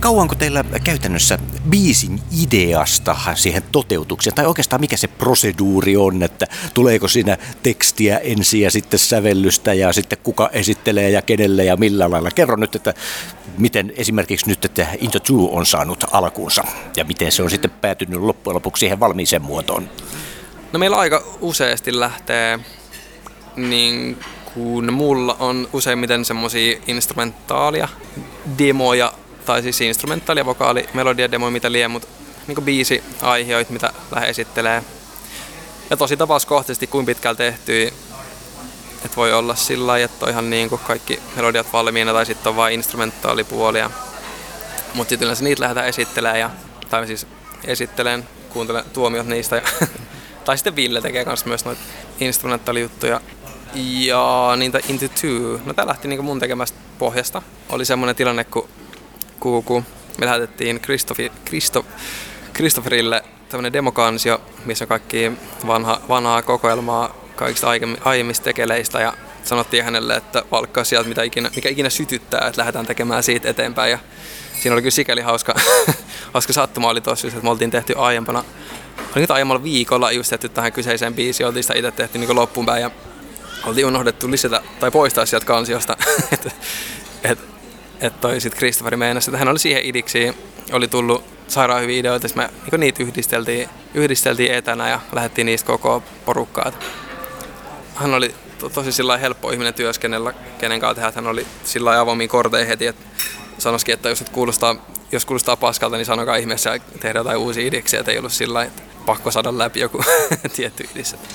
Kauanko 0.00 0.34
teillä 0.34 0.64
käytännössä 0.84 1.38
biisin 1.70 2.20
ideasta 2.42 3.16
siihen 3.34 3.62
toteutukseen, 3.72 4.34
tai 4.34 4.46
oikeastaan 4.46 4.80
mikä 4.80 4.96
se 4.96 5.08
proseduuri 5.08 5.96
on, 5.96 6.22
että 6.22 6.46
tuleeko 6.74 7.08
siinä 7.08 7.38
tekstiä 7.62 8.18
ensin 8.18 8.60
ja 8.60 8.70
sitten 8.70 8.98
sävellystä 8.98 9.74
ja 9.74 9.92
sitten 9.92 10.18
kuka 10.22 10.50
esittelee 10.52 11.10
ja 11.10 11.22
kenelle 11.22 11.64
ja 11.64 11.76
millä 11.76 12.10
lailla. 12.10 12.30
Kerro 12.30 12.56
nyt, 12.56 12.74
että 12.74 12.94
miten 13.58 13.92
esimerkiksi 13.96 14.48
nyt, 14.48 14.64
että 14.64 14.86
Into 15.00 15.20
Two 15.20 15.48
on 15.52 15.66
saanut 15.66 16.04
alkuunsa 16.12 16.64
ja 16.96 17.04
miten 17.04 17.32
se 17.32 17.42
on 17.42 17.50
sitten 17.50 17.70
päätynyt 17.70 18.20
loppujen 18.20 18.54
lopuksi 18.54 18.80
siihen 18.80 19.00
valmiiseen 19.00 19.42
muotoon. 19.42 19.90
No 20.72 20.78
meillä 20.78 20.96
aika 20.96 21.24
useasti 21.40 22.00
lähtee, 22.00 22.58
niin 23.56 24.18
kuin 24.54 24.92
mulla 24.92 25.36
on 25.38 25.68
useimmiten 25.72 26.24
semmosia 26.24 26.78
instrumentaalia 26.86 27.88
demoja, 28.58 29.12
tai 29.46 29.62
siis 29.62 29.80
instrumentaalia, 29.80 30.44
vokaali, 30.44 30.88
melodia, 30.94 31.30
demoja, 31.30 31.50
mitä 31.50 31.72
lie, 31.72 31.88
mutta 31.88 32.08
niin 32.46 32.64
biisi 32.64 33.04
aiheoit, 33.22 33.70
mitä 33.70 33.92
lähde 34.10 34.28
esittelee. 34.28 34.82
Ja 35.90 35.96
tosi 35.96 36.16
tapauskohtaisesti 36.16 36.86
kuin 36.86 37.06
pitkällä 37.06 37.36
tehty, 37.36 37.92
että 39.04 39.16
voi 39.16 39.32
olla 39.32 39.54
sillä 39.54 39.86
lailla, 39.86 40.04
että 40.04 40.26
on 40.26 40.30
ihan 40.30 40.50
niin 40.50 40.68
kuin 40.68 40.80
kaikki 40.86 41.20
melodiat 41.36 41.72
valmiina 41.72 42.12
tai 42.12 42.26
sitten 42.26 42.50
on 42.50 42.56
vain 42.56 42.74
instrumentaalipuolia. 42.74 43.90
Mutta 44.94 45.08
sitten 45.08 45.26
yleensä 45.26 45.44
niitä 45.44 45.62
lähdetään 45.62 45.88
esittelemään 45.88 46.40
ja 46.40 46.50
tai 46.90 47.06
siis 47.06 47.26
esittelen, 47.64 48.28
kuuntelen 48.48 48.84
tuomiot 48.92 49.26
niistä. 49.26 49.56
Ja, 49.56 49.62
tai 50.44 50.58
sitten 50.58 50.76
Ville 50.76 51.00
tekee 51.00 51.24
myös 51.24 51.44
myös 51.44 51.64
noita 51.64 51.82
instrumentalijuttuja. 52.20 53.20
Ja 53.74 54.52
niitä 54.56 54.80
Into 54.88 55.06
Two, 55.08 55.60
no 55.64 55.74
tää 55.74 55.86
lähti 55.86 56.08
niinku 56.08 56.22
mun 56.22 56.40
tekemästä 56.40 56.78
pohjasta. 56.98 57.42
Oli 57.68 57.84
semmonen 57.84 58.16
tilanne, 58.16 58.44
kun, 58.44 58.68
kun 59.64 59.84
me 60.18 60.26
lähetettiin 60.26 60.80
Christo, 60.80 61.84
Christopherille 62.54 63.24
tämmönen 63.48 63.72
demokansio, 63.72 64.40
missä 64.64 64.86
kaikki 64.86 65.32
vanha, 65.66 66.00
vanhaa 66.08 66.42
kokoelmaa 66.42 67.16
kaikista 67.36 67.68
aiemmi- 67.68 68.00
aiemmista 68.04 68.44
tekeleistä 68.44 69.00
ja 69.00 69.12
sanottiin 69.44 69.84
hänelle, 69.84 70.16
että 70.16 70.42
valkkaa 70.50 70.84
sieltä 70.84 71.08
mitä 71.08 71.22
ikinä, 71.22 71.50
mikä 71.56 71.68
ikinä 71.68 71.90
sytyttää, 71.90 72.46
että 72.46 72.60
lähdetään 72.60 72.86
tekemään 72.86 73.22
siitä 73.22 73.48
eteenpäin. 73.48 73.90
Ja 73.90 73.98
siinä 74.62 74.74
oli 74.74 74.82
kyllä 74.82 74.90
sikäli 74.90 75.20
hauska, 75.20 75.54
hauska 76.34 76.52
sattuma 76.52 76.88
oli 76.88 77.00
tossa, 77.00 77.28
että 77.28 77.40
me 77.42 77.50
oltiin 77.50 77.70
tehty 77.70 77.94
aiempana, 77.96 78.44
oli 78.98 79.20
nyt 79.20 79.30
aiemmalla 79.30 79.62
viikolla 79.62 80.12
just 80.12 80.30
tehty 80.30 80.48
tähän 80.48 80.72
kyseiseen 80.72 81.14
biisiin, 81.14 81.46
oltiin 81.46 81.64
sitä 81.64 81.78
itse 81.78 81.90
tehty 81.90 82.18
niin 82.18 82.36
loppuun 82.36 82.66
päin 82.66 82.82
ja 82.82 82.90
oltiin 83.64 83.86
unohdettu 83.86 84.30
lisätä 84.30 84.62
tai 84.80 84.90
poistaa 84.90 85.26
sieltä 85.26 85.46
kansiosta, 85.46 85.96
että 86.32 86.50
et, 87.30 87.53
et 88.00 88.20
toi 88.20 88.40
sit 88.40 88.54
Christopher 88.56 88.96
meinasi, 88.96 89.30
että 89.30 89.38
hän 89.38 89.48
oli 89.48 89.58
siihen 89.58 89.84
idiksi, 89.84 90.34
oli 90.72 90.88
tullut 90.88 91.24
sairaan 91.48 91.82
hyviä 91.82 91.98
ideoita, 92.00 92.28
me 92.34 92.50
niin 92.72 92.80
niitä 92.80 93.02
yhdisteltiin, 93.02 93.68
yhdisteltiin 93.94 94.54
etänä 94.54 94.88
ja 94.88 95.00
lähdettiin 95.12 95.46
niistä 95.46 95.66
koko 95.66 96.02
porukkaa. 96.24 96.72
Hän 97.94 98.14
oli 98.14 98.34
to, 98.58 98.68
tosi 98.68 98.92
sillä 98.92 99.16
helppo 99.18 99.50
ihminen 99.50 99.74
työskennellä, 99.74 100.32
kenen 100.58 100.80
kanssa 100.80 100.94
tehdä, 100.94 101.08
että 101.08 101.20
hän 101.20 101.30
oli 101.30 101.46
sillä 101.64 101.88
lailla 101.88 102.02
avoimiin 102.02 102.30
korteihin 102.30 102.68
heti, 102.68 102.86
että 102.86 103.02
sanoisikin, 103.58 103.92
että 103.94 104.08
jos, 104.08 104.20
et 104.20 104.28
kuulostaa, 104.28 104.76
jos 105.12 105.24
kuulostaa 105.24 105.56
paskalta, 105.56 105.96
niin 105.96 106.06
sanokaa 106.06 106.36
ihmeessä 106.36 106.70
ja 106.70 106.78
tehdä 107.00 107.18
jotain 107.18 107.38
uusia 107.38 107.66
idiksiä, 107.66 108.00
että 108.00 108.12
ei 108.12 108.18
ollut 108.18 108.32
sillä 108.32 108.62
että 108.64 108.82
pakko 109.06 109.30
saada 109.30 109.58
läpi 109.58 109.80
joku 109.80 110.04
tietty 110.56 110.88
idis. 110.94 111.12
että- 111.12 111.28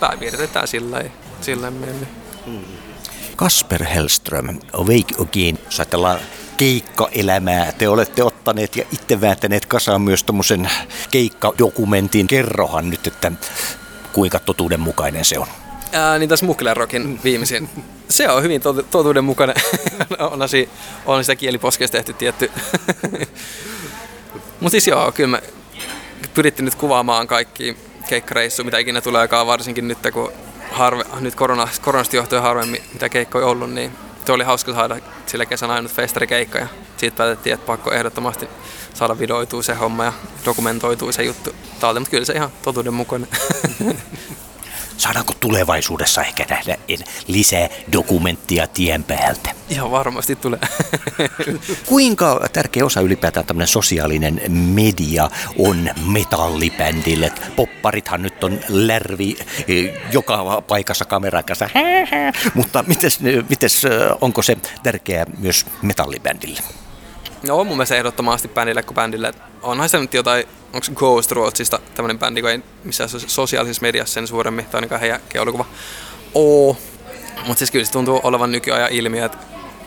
Pääpiirtetään 0.00 0.68
sillä 0.68 0.96
lailla, 0.96 1.10
sillä 1.40 1.62
lailla 1.62 1.86
mennyt. 1.86 2.08
Kasper 3.42 3.84
Hellström, 3.84 4.58
Awake 4.72 5.14
Again, 5.22 5.58
jos 5.64 5.80
ajatellaan 5.80 6.20
keikkaelämää, 6.56 7.72
te 7.72 7.88
olette 7.88 8.22
ottaneet 8.24 8.76
ja 8.76 8.84
itse 8.92 9.20
vääntäneet 9.20 9.66
kasaan 9.66 10.02
myös 10.02 10.24
tuommoisen 10.24 10.70
keikkadokumentin. 11.10 12.26
Kerrohan 12.26 12.90
nyt, 12.90 13.06
että 13.06 13.32
kuinka 14.12 14.38
totuudenmukainen 14.38 15.24
se 15.24 15.38
on. 15.38 15.46
Ää, 15.92 16.18
niin 16.18 16.28
tässä 16.28 16.46
Mukkelen 16.46 16.76
Rockin 16.76 17.20
viimeisin. 17.24 17.68
Se 18.08 18.28
on 18.28 18.42
hyvin 18.42 18.62
tot- 18.62 18.84
totuudenmukainen. 18.90 19.56
on, 20.32 20.42
asi, 20.42 20.68
on 21.06 21.24
sitä 21.24 21.36
kieliposkeista 21.36 21.96
tehty 21.96 22.12
tietty. 22.12 22.50
Mutta 24.60 24.70
siis 24.70 24.86
joo, 24.86 25.12
kyllä 25.12 25.28
me 25.28 25.42
pyrittiin 26.34 26.64
nyt 26.64 26.74
kuvaamaan 26.74 27.26
kaikki 27.26 27.76
keikkareissu, 28.08 28.64
mitä 28.64 28.78
ikinä 28.78 29.00
tuleekaan, 29.00 29.46
varsinkin 29.46 29.88
nyt 29.88 29.98
kun 30.12 30.32
harve, 30.72 31.04
nyt 31.20 31.34
korona, 31.34 31.68
koronasta 31.80 32.16
johtuen 32.16 32.42
harvemmin 32.42 32.82
mitä 32.92 33.08
keikkoja 33.08 33.46
ollut, 33.46 33.70
niin 33.70 33.92
se 34.26 34.32
oli 34.32 34.44
hauska 34.44 34.74
saada 34.74 34.96
sillä 35.26 35.46
kesänä 35.46 35.72
ainut 35.72 35.92
festarikeikka 35.92 36.58
ja 36.58 36.66
siitä 36.96 37.16
päätettiin, 37.16 37.54
että 37.54 37.66
pakko 37.66 37.92
ehdottomasti 37.92 38.48
saada 38.94 39.18
videoitua 39.18 39.62
se 39.62 39.74
homma 39.74 40.04
ja 40.04 40.12
dokumentoitua 40.44 41.12
se 41.12 41.22
juttu 41.22 41.54
talteen, 41.80 42.02
mutta 42.02 42.10
kyllä 42.10 42.24
se 42.24 42.32
ihan 42.32 42.52
totuudenmukainen. 42.62 43.28
Saadaanko 44.96 45.32
tulevaisuudessa 45.40 46.22
ehkä 46.22 46.44
nähdä 46.50 46.76
lisää 47.26 47.68
dokumenttia 47.92 48.66
tien 48.66 49.04
päältä? 49.04 49.50
ihan 49.68 49.90
varmasti 49.90 50.36
tulee. 50.36 50.60
Kuinka 51.86 52.48
tärkeä 52.52 52.84
osa 52.84 53.00
ylipäätään 53.00 53.46
tämmöinen 53.46 53.68
sosiaalinen 53.68 54.40
media 54.48 55.30
on 55.58 55.90
metallibändille? 56.06 57.32
Popparithan 57.56 58.22
nyt 58.22 58.44
on 58.44 58.60
lärvi 58.68 59.36
eh, 59.68 60.00
joka 60.12 60.62
paikassa 60.68 61.04
kameran 61.04 61.44
kanssa, 61.44 61.68
mutta 62.54 62.84
mites, 62.86 63.20
mites, 63.48 63.82
onko 64.20 64.42
se 64.42 64.56
tärkeää 64.82 65.26
myös 65.38 65.66
metallibändille? 65.82 66.60
No 67.46 67.56
on 67.58 67.66
mun 67.66 67.76
mielestä 67.76 67.96
ehdottomasti 67.96 68.48
bändille 68.48 68.82
kuin 68.82 68.94
bändille. 68.94 69.34
Onhan 69.62 69.88
se 69.88 69.98
nyt 69.98 70.14
jotain, 70.14 70.44
onko 70.72 70.86
Ghost 70.94 71.32
Ruotsista 71.32 71.78
tämmönen 71.94 72.18
bändi, 72.18 72.40
kun 72.40 72.50
ei 72.50 72.62
missään 72.84 73.10
sos- 73.10 73.24
sosiaalisessa 73.26 73.82
mediassa 73.82 74.14
sen 74.14 74.26
suuremmin, 74.26 74.64
tai 74.64 74.78
ainakaan 74.78 75.00
heidän 75.00 75.20
keulikuva 75.28 75.64
oo. 76.34 76.76
Mutta 77.46 77.58
siis 77.58 77.70
kyllä 77.70 77.84
se 77.84 77.92
tuntuu 77.92 78.20
olevan 78.22 78.52
nykyajan 78.52 78.90
ilmiö, 78.90 79.24
että 79.24 79.38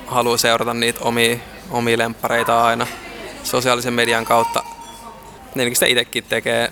haluaa 0.08 0.38
seurata 0.38 0.74
niitä 0.74 1.00
omia, 1.04 1.38
omia 1.72 1.98
lemppareita 1.98 2.64
aina 2.64 2.88
sosiaalisen 3.44 3.94
median 3.94 4.26
kautta. 4.26 4.64
Neljäkin 5.56 5.76
sitä 5.76 5.86
itsekin 5.86 6.24
tekee. 6.24 6.72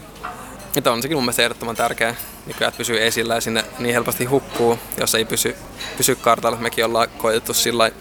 Että 0.76 0.92
on 0.92 1.02
sekin 1.02 1.18
mun 1.18 1.24
mielestä 1.24 1.44
ehdottoman 1.44 1.76
tärkeää, 1.76 2.16
nykyään, 2.46 2.70
että 2.70 2.78
pysyy 2.78 3.06
esillä 3.06 3.36
ja 3.36 3.42
sinne 3.42 3.66
niin 3.80 3.94
helposti 3.94 4.26
hukkuu, 4.26 4.80
jos 5.00 5.16
ei 5.16 5.26
pysy, 5.26 5.56
pysy 5.98 6.16
kartalla. 6.16 6.58
Mekin 6.58 6.86
ollaan 6.86 7.08
koetettu 7.18 7.54
sillä 7.54 7.92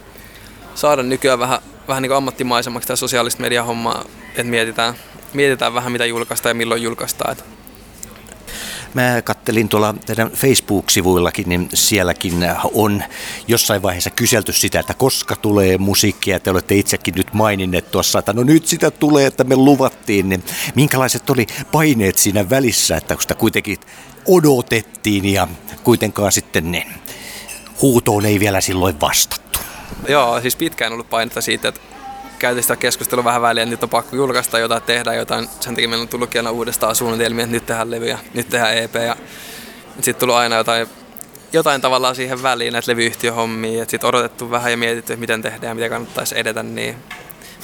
saada 0.74 1.02
nykyään 1.02 1.38
vähän, 1.38 1.58
vähän 1.88 2.02
niin 2.02 2.12
ammattimaisemmaksi 2.12 2.86
tämä 2.86 2.96
sosiaalista 2.96 3.42
mediahommaa, 3.42 4.04
että 4.28 4.44
mietitään, 4.44 4.94
mietitään 5.32 5.74
vähän 5.74 5.92
mitä 5.92 6.06
julkaistaan 6.06 6.50
ja 6.50 6.54
milloin 6.54 6.82
julkaistaan. 6.82 7.32
Et 7.32 7.44
Mä 8.94 9.22
kattelin 9.22 9.68
tuolla 9.68 9.94
teidän 10.06 10.30
Facebook-sivuillakin, 10.30 11.48
niin 11.48 11.68
sielläkin 11.74 12.34
on 12.74 13.02
jossain 13.48 13.82
vaiheessa 13.82 14.10
kyselty 14.10 14.52
sitä, 14.52 14.80
että 14.80 14.94
koska 14.94 15.36
tulee 15.36 15.78
musiikkia. 15.78 16.40
Te 16.40 16.50
olette 16.50 16.74
itsekin 16.74 17.14
nyt 17.14 17.34
maininneet 17.34 17.90
tuossa, 17.90 18.18
että 18.18 18.32
no 18.32 18.42
nyt 18.42 18.66
sitä 18.66 18.90
tulee, 18.90 19.26
että 19.26 19.44
me 19.44 19.56
luvattiin. 19.56 20.28
Niin 20.28 20.44
minkälaiset 20.74 21.30
oli 21.30 21.46
paineet 21.72 22.18
siinä 22.18 22.50
välissä, 22.50 22.96
että 22.96 23.14
kun 23.14 23.22
sitä 23.22 23.34
kuitenkin 23.34 23.78
odotettiin 24.26 25.24
ja 25.32 25.48
kuitenkaan 25.84 26.32
sitten 26.32 26.72
niin, 26.72 26.92
huutoon 27.82 28.26
ei 28.26 28.40
vielä 28.40 28.60
silloin 28.60 29.00
vastattu. 29.00 29.58
Joo, 30.08 30.40
siis 30.40 30.56
pitkään 30.56 30.92
ollut 30.92 31.10
painetta 31.10 31.40
siitä, 31.40 31.68
että 31.68 31.80
käytiin 32.42 32.62
sitä 32.64 32.76
keskustelua 32.76 33.24
vähän 33.24 33.42
väliin, 33.42 33.62
että 33.62 33.72
nyt 33.72 33.82
on 33.82 33.90
pakko 33.90 34.16
julkaista 34.16 34.58
jotain, 34.58 34.82
tehdä 34.82 35.14
jotain. 35.14 35.48
Sen 35.60 35.74
takia 35.74 35.88
meillä 35.88 36.02
on 36.02 36.08
tullutkin 36.08 36.38
aina 36.38 36.50
uudestaan 36.50 36.96
suunnitelmia, 36.96 37.44
että 37.44 37.52
nyt 37.52 37.66
tehdään 37.66 37.90
levyjä, 37.90 38.18
nyt 38.34 38.48
tehdään 38.48 38.76
EP. 38.76 38.94
Ja 38.94 39.16
sitten 39.94 40.20
tullut 40.20 40.36
aina 40.36 40.56
jotain, 40.56 40.88
jotain 41.52 41.80
tavallaan 41.80 42.16
siihen 42.16 42.42
väliin, 42.42 42.72
näitä 42.72 42.90
levyyhtiöhommia. 42.90 43.84
Sitten 43.88 44.08
odotettu 44.08 44.50
vähän 44.50 44.70
ja 44.70 44.76
mietitty, 44.76 45.12
että 45.12 45.20
miten 45.20 45.42
tehdään 45.42 45.70
ja 45.70 45.74
miten 45.74 45.90
kannattaisi 45.90 46.38
edetä. 46.38 46.62
Niin 46.62 46.96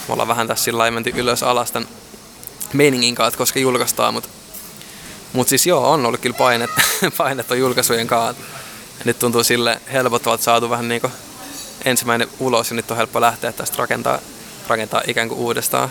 me 0.08 0.12
ollaan 0.12 0.28
vähän 0.28 0.46
tässä 0.46 0.64
sillä 0.64 0.90
menty 0.90 1.12
ylös 1.16 1.42
alas 1.42 1.72
tämän 1.72 1.88
meiningin 2.72 3.12
että 3.26 3.38
koska 3.38 3.58
julkaistaan. 3.58 4.14
Mutta 4.14 4.28
mut 5.32 5.48
siis 5.48 5.66
joo, 5.66 5.90
on 5.90 6.06
ollut 6.06 6.20
kyllä 6.20 6.36
painetta, 6.36 6.80
painetta 7.18 7.54
julkaisujen. 7.54 8.08
Ja 8.10 8.34
nyt 9.04 9.18
tuntuu 9.18 9.44
sille 9.44 9.80
helpottavalta 9.92 10.44
saatu 10.44 10.70
vähän 10.70 10.88
niin 10.88 11.02
ensimmäinen 11.84 12.28
ulos 12.38 12.70
ja 12.70 12.76
nyt 12.76 12.90
on 12.90 12.96
helppo 12.96 13.20
lähteä 13.20 13.52
tästä 13.52 13.76
rakentaa, 13.78 14.18
rakentaa 14.68 15.02
ikään 15.06 15.28
kuin 15.28 15.40
uudestaan. 15.40 15.88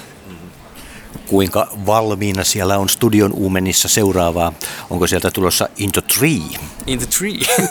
Kuinka 1.27 1.67
valmiina 1.85 2.43
siellä 2.43 2.77
on 2.77 2.89
studion 2.89 3.33
uumenissa 3.33 3.87
seuraavaa? 3.87 4.53
Onko 4.89 5.07
sieltä 5.07 5.31
tulossa 5.31 5.69
Into 5.77 6.01
Tree? 6.01 6.59
In 6.87 6.99
the 6.99 7.07
tree. 7.07 7.67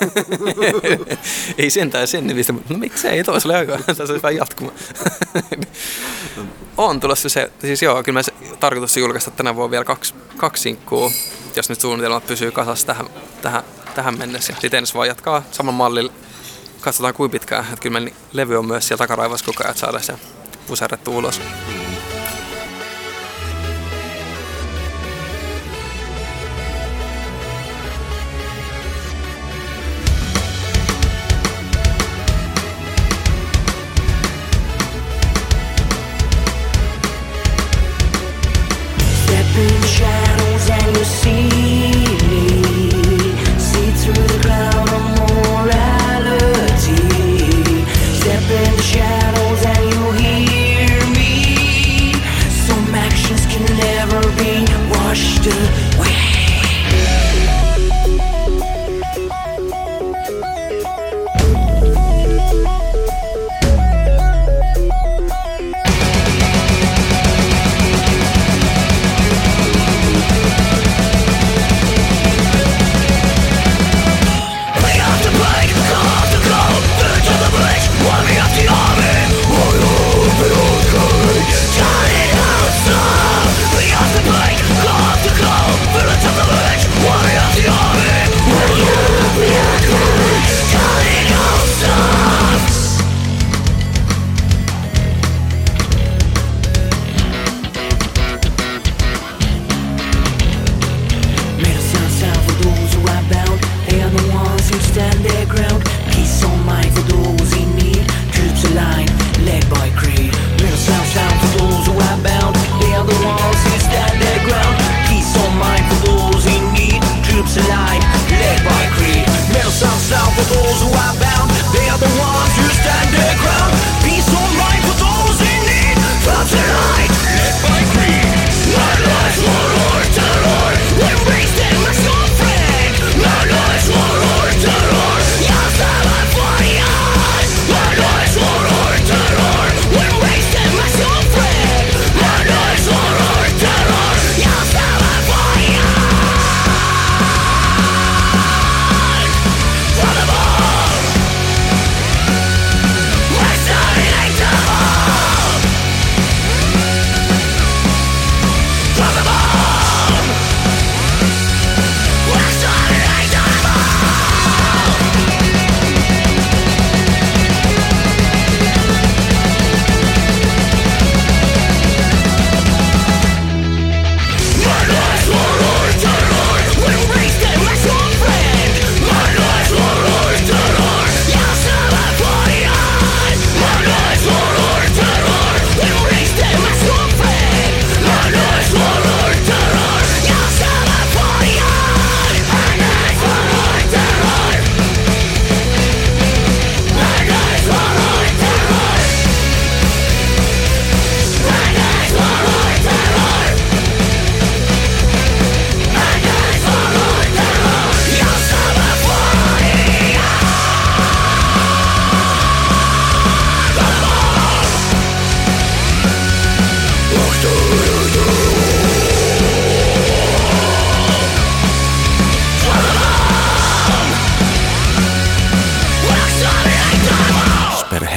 ei 1.59 1.71
sentään 1.71 2.09
sen 2.09 2.27
nimistä, 2.27 2.53
mutta 2.53 2.75
no 2.75 2.79
miksei, 2.79 3.25
tuossa 3.25 3.49
oli 3.49 3.57
aika, 3.57 3.79
tässä 3.87 4.03
olisi 4.03 4.23
vähän 4.23 4.37
jatkuma. 4.37 4.73
on 6.77 7.01
tulossa 7.01 7.29
se, 7.29 7.51
siis 7.61 7.83
joo, 7.83 8.03
kyllä 8.03 8.19
mä 8.19 8.23
se, 8.23 8.33
tarkoitus 8.61 8.97
julkaista 8.97 9.31
tänä 9.31 9.57
vuonna 9.57 9.71
vielä 9.71 9.85
kaksi, 9.85 10.15
kaksi 10.37 10.63
sinkkuu, 10.63 11.13
jos 11.57 11.69
nyt 11.69 11.81
suunnitelmat 11.81 12.27
pysyy 12.27 12.51
kasassa 12.51 12.87
tähän, 12.87 13.07
tähän, 13.43 13.63
tähän 13.95 14.19
mennessä. 14.19 14.55
Sitten 14.61 14.79
ensi 14.79 14.95
vaan 14.95 15.09
jatkaa 15.09 15.43
saman 15.53 15.75
mallilla. 15.75 16.13
Katsotaan 16.81 17.15
kuinka 17.15 17.33
pitkään, 17.33 17.65
että 17.65 17.83
kyllä 17.83 18.01
levy 18.33 18.57
on 18.57 18.67
myös 18.67 18.89
siellä 18.89 18.99
takaraivossa 18.99 19.47
koko 19.47 19.63
ajan, 19.63 19.71
että 19.71 19.81
saada 19.81 20.01
se 20.01 20.15
puserrettu 20.67 21.17
ulos. 21.19 21.41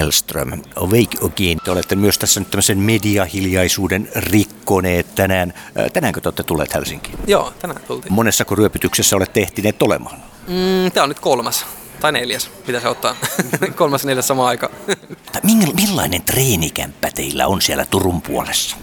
Hellström, 0.09 0.51
Awake 0.75 1.17
Again. 1.25 1.57
Te 1.63 1.71
olette 1.71 1.95
myös 1.95 2.17
tässä 2.17 2.39
nyt 2.39 2.51
tämmöisen 2.51 2.77
mediahiljaisuuden 2.77 4.09
rikkoneet 4.15 5.15
tänään. 5.15 5.53
Ää, 5.75 5.89
Tänäänkö 5.89 6.21
te 6.21 6.27
olette 6.27 6.43
tulleet 6.43 6.73
Helsinkiin? 6.73 7.17
Joo, 7.27 7.53
tänään 7.59 7.81
tultiin. 7.87 8.13
Monessako 8.13 8.55
ryöpytyksessä 8.55 9.15
olette 9.15 9.41
ehtineet 9.41 9.81
olemaan? 9.81 10.17
Mm, 10.47 10.91
Tämä 10.93 11.03
on 11.03 11.09
nyt 11.09 11.19
kolmas. 11.19 11.65
Tai 11.99 12.11
neljäs, 12.11 12.51
mitä 12.67 12.79
se 12.79 12.87
ottaa. 12.87 13.15
kolmas 13.75 14.05
neljäs. 14.05 14.27
Tai 15.31 15.41
ming- 15.45 15.73
millainen 15.75 16.21
treenikämppä 16.21 17.11
teillä 17.15 17.47
on 17.47 17.61
siellä 17.61 17.85
Turun 17.85 18.21
puolessa? 18.21 18.77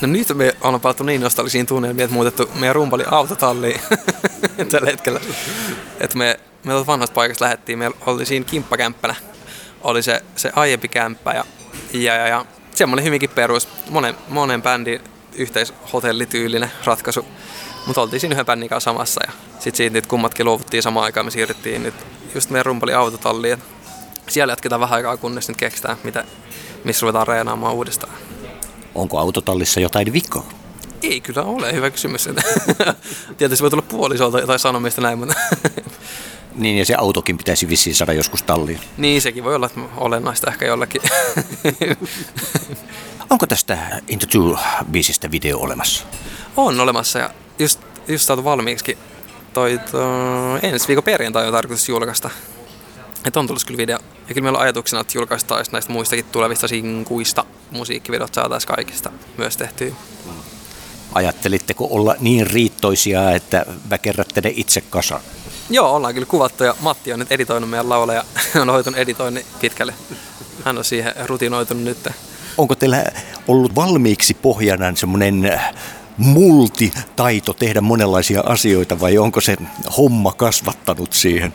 No 0.00 0.08
nyt 0.08 0.28
me 0.34 0.56
ollaan 0.60 0.80
palattu 0.80 1.04
niin 1.04 1.20
nostalgisiin 1.20 1.66
tunnelmiin, 1.66 2.04
että 2.04 2.14
muutettu 2.14 2.50
meidän 2.54 2.74
rumpali 2.74 3.04
autotalliin 3.10 3.80
tällä 4.70 4.90
hetkellä. 4.90 5.20
Että 6.00 6.18
me, 6.18 6.40
me 6.64 6.86
vanhasta 6.86 7.14
paikasta 7.14 7.44
lähdettiin, 7.44 7.78
me 7.78 7.90
oltiin 8.06 8.26
siinä 8.26 8.46
kimppakämppänä. 8.50 9.14
Oli 9.86 10.02
se, 10.02 10.22
se 10.36 10.52
aiempi 10.56 10.88
kämppä 10.88 11.32
ja, 11.32 11.44
ja, 11.92 12.14
ja, 12.14 12.28
ja 12.28 12.44
semmoinen 12.74 13.04
hyvinkin 13.04 13.30
perus, 13.30 13.68
monen, 13.90 14.14
monen 14.28 14.62
bändin 14.62 15.00
yhteishotellityylinen 15.34 16.70
ratkaisu. 16.84 17.26
Mutta 17.86 18.00
oltiin 18.00 18.20
siinä 18.20 18.34
yhden 18.34 18.46
bändin 18.46 18.68
kanssa 18.68 18.90
samassa 18.90 19.20
ja 19.26 19.32
sitten 19.52 19.76
siitä 19.76 19.92
nyt 19.92 20.06
kummatkin 20.06 20.46
luovuttiin 20.46 20.82
samaan 20.82 21.04
aikaan, 21.04 21.26
me 21.26 21.30
siirryttiin 21.30 21.82
nyt 21.82 21.94
just 22.34 22.50
meidän 22.50 22.66
rumpali 22.66 22.94
autotalliin. 22.94 23.62
Siellä 24.28 24.52
jatketaan 24.52 24.80
vähän 24.80 24.96
aikaa, 24.96 25.16
kunnes 25.16 25.48
nyt 25.48 25.56
keksitään, 25.56 25.96
mitä, 26.04 26.24
missä 26.84 27.04
ruvetaan 27.04 27.26
reenaamaan 27.26 27.74
uudestaan. 27.74 28.12
Onko 28.94 29.18
autotallissa 29.18 29.80
jotain 29.80 30.12
vikkoa? 30.12 30.46
Ei 31.02 31.20
kyllä 31.20 31.42
ole, 31.42 31.72
hyvä 31.72 31.90
kysymys. 31.90 32.28
Tietysti 33.38 33.62
voi 33.62 33.70
tulla 33.70 33.82
puolisolta 33.82 34.40
jotain 34.40 34.58
sanomista 34.58 35.00
näin, 35.00 35.18
mutta 35.18 35.34
Niin, 36.56 36.78
ja 36.78 36.84
se 36.84 36.94
autokin 36.94 37.38
pitäisi 37.38 37.68
vissiin 37.68 37.96
saada 37.96 38.12
joskus 38.12 38.42
talliin. 38.42 38.80
niin 38.96 39.22
sekin 39.22 39.44
voi 39.44 39.54
olla 39.54 39.66
että 39.66 39.80
olennaista 39.96 40.50
ehkä 40.50 40.66
jollakin. 40.66 41.02
Onko 43.30 43.46
tästä 43.46 44.02
Into 44.08 44.26
Two-biisistä 44.26 45.30
video 45.30 45.58
olemassa? 45.58 46.04
on 46.56 46.80
olemassa 46.80 47.18
ja 47.18 47.30
just, 47.58 47.80
just 48.08 48.24
saatu 48.24 48.44
valmiiksi. 48.44 48.98
Toi, 49.52 49.80
toi, 49.90 50.58
ensi 50.62 50.88
viikon 50.88 51.04
perjantai 51.04 51.46
on 51.46 51.52
tarkoitus 51.52 51.88
julkaista. 51.88 52.30
Että 53.24 53.40
on 53.40 53.46
tullut 53.46 53.64
kyllä 53.64 53.78
video. 53.78 53.98
Ja 54.28 54.34
kyllä 54.34 54.44
meillä 54.44 54.58
on 54.58 54.62
ajatuksena, 54.62 55.00
että 55.00 55.18
julkaistaisiin 55.18 55.72
näistä 55.72 55.92
muistakin 55.92 56.24
tulevista 56.24 56.68
sinkuista 56.68 57.44
musiikkivideot 57.70 58.34
saataisiin 58.34 58.68
kaikista 58.68 59.10
myös 59.36 59.56
tehtyä. 59.56 59.94
Ajattelitteko 61.12 61.88
olla 61.90 62.14
niin 62.20 62.46
riittoisia, 62.46 63.30
että 63.30 63.66
väkerrätte 63.90 64.40
ne 64.40 64.52
itse 64.56 64.80
kasaan? 64.80 65.20
Joo, 65.70 65.94
ollaan 65.94 66.14
kyllä 66.14 66.26
kuvattu 66.26 66.64
ja 66.64 66.74
Matti 66.80 67.12
on 67.12 67.18
nyt 67.18 67.32
editoinut 67.32 67.70
meidän 67.70 67.88
lauleja. 67.88 68.24
on 68.60 68.70
hoitunut 68.70 68.98
editoinnin 68.98 69.46
pitkälle. 69.60 69.94
Hän 70.64 70.78
on 70.78 70.84
siihen 70.84 71.14
rutinoitunut 71.24 71.84
nyt. 71.84 72.08
Onko 72.58 72.74
teillä 72.74 73.04
ollut 73.48 73.74
valmiiksi 73.74 74.34
pohjana 74.34 74.96
semmoinen 74.96 75.60
multitaito 76.16 77.52
tehdä 77.52 77.80
monenlaisia 77.80 78.40
asioita 78.40 79.00
vai 79.00 79.18
onko 79.18 79.40
se 79.40 79.56
homma 79.96 80.32
kasvattanut 80.32 81.12
siihen? 81.12 81.54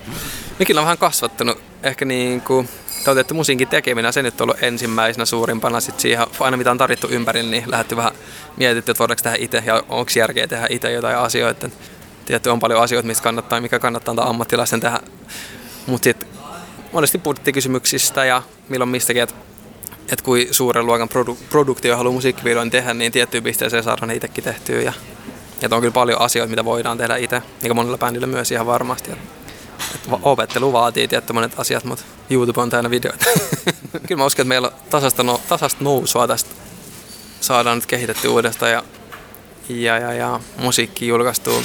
Kyllä 0.67 0.81
on 0.81 0.85
vähän 0.85 0.97
kasvattanut. 0.97 1.57
Ehkä 1.83 2.05
niin 2.05 2.41
kuin 2.41 2.69
toteutettu 2.99 3.33
musiikin 3.33 3.67
tekeminen, 3.67 4.13
se 4.13 4.21
nyt 4.21 4.41
on 4.41 4.45
ollut 4.45 4.63
ensimmäisenä 4.63 5.25
suurimpana. 5.25 5.79
Sitten 5.79 6.01
siihen 6.01 6.27
aina 6.39 6.57
mitä 6.57 6.71
on 6.71 6.77
tarvittu 6.77 7.07
ympärille, 7.07 7.51
niin 7.51 7.71
lähdetty 7.71 7.95
vähän 7.95 8.11
mietitty, 8.57 8.91
että 8.91 8.99
voidaanko 8.99 9.23
tehdä 9.23 9.37
itse 9.39 9.63
ja 9.65 9.83
onko 9.89 10.11
järkeä 10.15 10.47
tehdä 10.47 10.67
itse 10.69 10.91
jotain 10.91 11.17
asioita. 11.17 11.69
Tietty 12.31 12.49
on 12.49 12.59
paljon 12.59 12.81
asioita, 12.81 13.07
mistä 13.07 13.23
kannattaa, 13.23 13.61
mikä 13.61 13.79
kannattaa 13.79 14.11
antaa 14.11 14.29
ammattilaisen 14.29 14.79
tehdä. 14.79 14.99
Mutta 15.87 16.03
sitten 16.03 16.29
monesti 16.91 17.17
budjettikysymyksistä 17.17 18.25
ja 18.25 18.41
milloin 18.69 18.89
mistäkin, 18.89 19.23
että 19.23 19.35
että 20.11 20.23
kuin 20.23 20.47
suuren 20.51 20.85
luokan 20.85 21.09
produ- 21.09 21.37
produktio 21.49 21.97
haluaa 21.97 22.13
musiikkivideon 22.13 22.69
tehdä, 22.69 22.93
niin 22.93 23.11
tiettyyn 23.11 23.43
pisteeseen 23.43 23.83
saadaan 23.83 24.07
ne 24.07 24.15
itsekin 24.15 24.43
tehtyä. 24.43 24.81
Ja, 24.81 24.93
ja 25.61 25.69
on 25.71 25.81
kyllä 25.81 25.93
paljon 25.93 26.21
asioita, 26.21 26.49
mitä 26.49 26.65
voidaan 26.65 26.97
tehdä 26.97 27.15
itse, 27.15 27.39
niin 27.39 27.69
kuin 27.69 27.75
monella 27.75 27.97
bändillä 27.97 28.27
myös 28.27 28.51
ihan 28.51 28.67
varmasti. 28.67 29.11
Et, 29.11 29.19
et 29.95 30.01
opettelu 30.21 30.73
vaatii 30.73 31.07
tietty 31.07 31.33
monet 31.33 31.59
asiat, 31.59 31.83
mutta 31.83 32.03
YouTube 32.29 32.61
on 32.61 32.69
täynnä 32.69 32.89
videoita. 32.89 33.25
kyllä 34.07 34.21
mä 34.21 34.25
uskon, 34.25 34.43
että 34.43 34.49
meillä 34.49 34.67
on 34.67 34.73
tasasta, 34.89 35.23
no, 35.23 35.41
tasasta 35.49 35.83
nousua 35.83 36.27
tästä 36.27 36.49
saadaan 37.41 37.77
nyt 37.77 37.85
kehitetty 37.85 38.27
uudestaan 38.27 38.71
ja, 38.71 38.83
ja, 39.69 39.99
ja, 39.99 40.13
ja 40.13 40.39
musiikki 40.57 41.07
julkaistuu. 41.07 41.63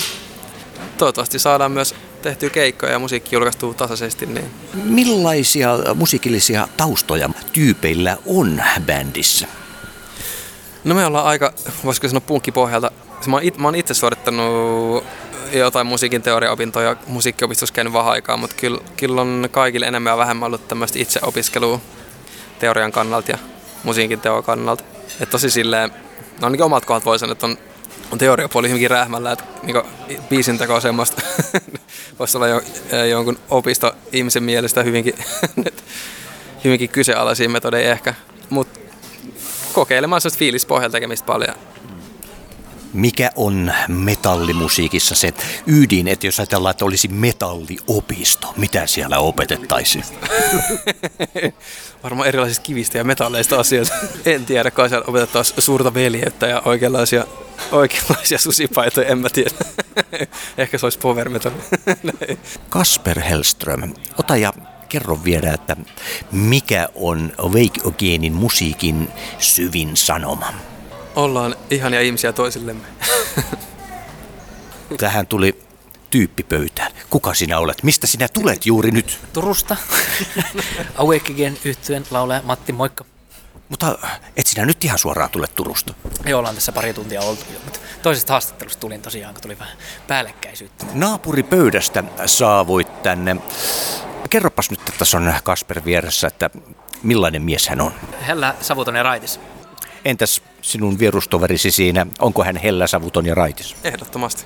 Toivottavasti 0.99 1.39
saadaan 1.39 1.73
myös 1.73 1.95
tehtyä 2.23 2.51
keikkoja 2.51 2.93
ja 2.93 2.99
musiikki 2.99 3.37
julkaistuu 3.37 3.75
tasaisesti, 3.75 4.27
niin 4.27 4.51
Millaisia 4.75 5.71
musiikillisia 5.95 6.69
taustoja 6.77 7.31
tyypeillä 7.53 8.17
on 8.27 8.63
bändissä? 8.87 9.47
No 10.85 10.95
me 10.95 11.07
ollaan 11.07 11.27
aika, 11.27 11.53
voisiko 11.85 12.09
sanoa 12.09 12.21
punkkipohjalta. 12.21 12.91
Mä 13.27 13.37
oon, 13.37 13.43
it, 13.43 13.59
mä 13.59 13.69
oon 13.69 13.75
itse 13.75 13.95
suorittanut 13.95 15.05
jotain 15.53 15.87
musiikin 15.87 16.23
teoriaopintoja 16.23 16.97
musiikkiopistossa 17.07 17.73
käynyt 17.75 17.93
vähän 17.93 18.13
aikaa, 18.13 18.37
mutta 18.37 18.57
kyllä, 18.61 18.79
kyllä 18.97 19.21
on 19.21 19.49
kaikille 19.51 19.87
enemmän 19.87 20.11
ja 20.11 20.17
vähemmän 20.17 20.47
ollut 20.47 20.69
tämmöistä 20.69 20.99
itseopiskelua 20.99 21.81
teorian 22.59 22.93
kannalta 22.93 23.31
ja 23.31 23.39
musiikin 23.83 24.21
teon 24.21 24.45
kannalta. 24.45 24.85
Että 25.21 25.27
tosi 25.27 25.51
silleen, 25.51 25.91
no 26.41 26.47
ainakin 26.47 26.65
omat 26.65 26.85
kohdat 26.85 27.05
voi 27.05 27.19
sanoa, 27.19 27.33
että 27.33 27.47
on, 27.47 27.53
on 27.53 27.59
teoriapuoli 28.19 28.69
hyvinkin 28.69 28.91
rähmällä, 28.91 29.33
että 29.33 29.45
niinku 29.63 29.83
biisin 30.29 30.59
teko 30.59 30.75
on 30.75 30.83
semmoista, 30.83 31.23
voisi 32.19 32.37
olla 32.37 32.49
jo, 32.49 32.63
jonkun 33.11 33.39
opisto 33.51 33.95
ihmisen 34.13 34.43
mielestä 34.43 34.83
hyvinkin, 34.83 35.15
hyvinkin 36.65 36.89
kyseenalaisia 36.89 37.49
metodeja 37.49 37.93
ehkä. 37.93 38.15
Mutta 38.51 38.81
kokeilemaan 39.73 40.21
sellaista 40.21 40.39
fiilispohjalta 40.39 40.93
tekemistä 40.93 41.27
paljon. 41.27 41.55
Mikä 42.93 43.31
on 43.37 43.73
metallimusiikissa 43.89 45.15
se 45.15 45.35
ydin, 45.67 46.09
että 46.09 46.27
jos 46.27 46.41
ajatellaan, 46.41 46.71
että 46.71 46.85
olisi 46.85 47.09
metalliopisto, 47.09 48.55
mitä 48.57 48.87
siellä 48.87 49.19
opetettaisiin? 49.19 50.05
Varmaan 52.03 52.29
erilaisista 52.29 52.63
kivistä 52.63 52.99
ja 52.99 53.05
metalleista 53.05 53.61
asioista. 53.61 53.95
En 54.27 54.47
tiedä, 54.47 54.71
kai 54.71 54.89
siellä 54.89 55.05
opetettaisiin 55.09 55.63
suurta 55.63 55.95
veljeyttä 55.95 56.47
ja 56.47 56.63
oikeanlaisia, 56.65 57.25
oikeanlaisia 57.73 58.39
susipaitoja, 58.39 59.09
en 59.09 59.19
mä 59.19 59.31
tiedä. 59.31 59.51
Ehkä 60.59 60.79
se 60.79 60.87
olisi 60.87 60.99
power 60.99 61.29
metal. 61.29 61.53
Kasper 62.71 63.21
Hellström, 63.21 63.95
ota 64.19 64.37
ja 64.37 64.53
kerro 64.89 65.25
vielä, 65.25 65.53
että 65.53 65.77
mikä 66.33 66.89
on 66.95 67.33
Wake 67.39 67.81
Againin 67.89 68.33
musiikin 68.33 69.09
syvin 69.39 69.97
sanoma? 69.97 70.55
Ollaan 71.17 71.57
ihania 71.71 72.01
ihmisiä 72.01 72.33
toisillemme. 72.33 72.87
Tähän 74.99 75.27
tuli 75.27 75.63
tyyppi 76.11 76.43
pöytään. 76.43 76.93
Kuka 77.11 77.35
sinä 77.35 77.59
olet? 77.59 77.83
Mistä 77.83 78.07
sinä 78.07 78.29
tulet 78.29 78.67
juuri 78.67 78.91
nyt? 78.91 79.19
Turusta. 79.33 79.77
Awake 80.97 81.33
Again 81.33 81.59
yhtyeen 81.65 82.05
laulaja 82.11 82.43
Matti, 82.45 82.73
moikka. 82.73 83.05
Mutta 83.69 83.99
et 84.37 84.47
sinä 84.47 84.67
nyt 84.67 84.85
ihan 84.85 84.99
suoraan 84.99 85.31
tule 85.31 85.47
Turusta. 85.47 85.95
Joo, 86.25 86.39
ollaan 86.39 86.55
tässä 86.55 86.73
pari 86.73 86.95
tuntia 86.95 87.21
oltu 87.21 87.45
jo, 87.53 87.59
mutta 87.65 87.81
toisesta 88.03 88.33
haastattelusta 88.33 88.81
tulin 88.81 89.03
tosiaan, 89.03 89.35
kun 89.35 89.43
tuli 89.43 89.59
vähän 89.59 89.77
päällekkäisyyttä. 90.07 90.87
Naapuripöydästä 90.95 92.05
saavuit 92.27 93.03
tänne. 93.03 93.37
Kerropas 94.31 94.71
nyt, 94.71 94.81
että 94.81 94.93
tässä 94.99 95.17
on 95.17 95.35
Kasper 95.45 95.85
vieressä, 95.85 96.27
että 96.27 96.51
millainen 97.03 97.43
mies 97.43 97.69
hän 97.69 97.81
on. 97.81 97.93
Hellä, 98.27 98.55
savuton 98.61 98.97
ja 98.97 99.03
raitis. 99.03 99.41
Entäs 100.05 100.43
sinun 100.63 100.99
vierustoverisi 100.99 101.71
siinä, 101.71 102.07
onko 102.19 102.45
hän 102.45 102.57
hellä, 102.57 102.87
savuton 102.87 103.27
ja 103.27 103.35
raitis? 103.35 103.77
Ehdottomasti. 103.85 104.45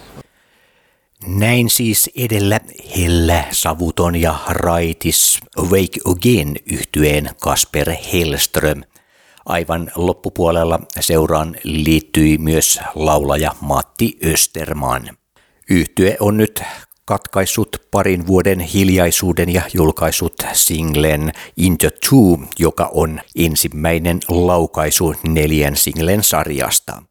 Näin 1.27 1.71
siis 1.71 2.11
edellä 2.17 2.61
hellä, 2.99 3.45
savuton 3.53 4.17
ja 4.17 4.39
raitis 4.49 5.41
Wake 5.59 6.01
Again 6.05 6.57
yhtyeen 6.73 7.31
Kasper 7.41 7.91
Hellström. 8.13 8.83
Aivan 9.51 9.91
loppupuolella 9.95 10.81
seuraan 11.01 11.57
liittyi 11.65 12.39
myös 12.39 12.81
laulaja 12.95 13.55
Matti 13.61 14.19
Österman. 14.25 15.09
Yhtye 15.71 16.17
on 16.21 16.37
nyt 16.37 16.63
katkaissut 17.05 17.77
parin 17.91 18.27
vuoden 18.27 18.61
hiljaisuuden 18.61 19.55
ja 19.55 19.63
julkaissut 19.75 20.35
singlen 20.53 21.33
Into 21.57 21.89
Two, 21.91 22.47
joka 22.59 22.91
on 22.95 23.21
ensimmäinen 23.37 24.21
laukaisu 24.29 25.15
neljän 25.23 25.77
singlen 25.77 26.23
sarjasta. 26.23 27.03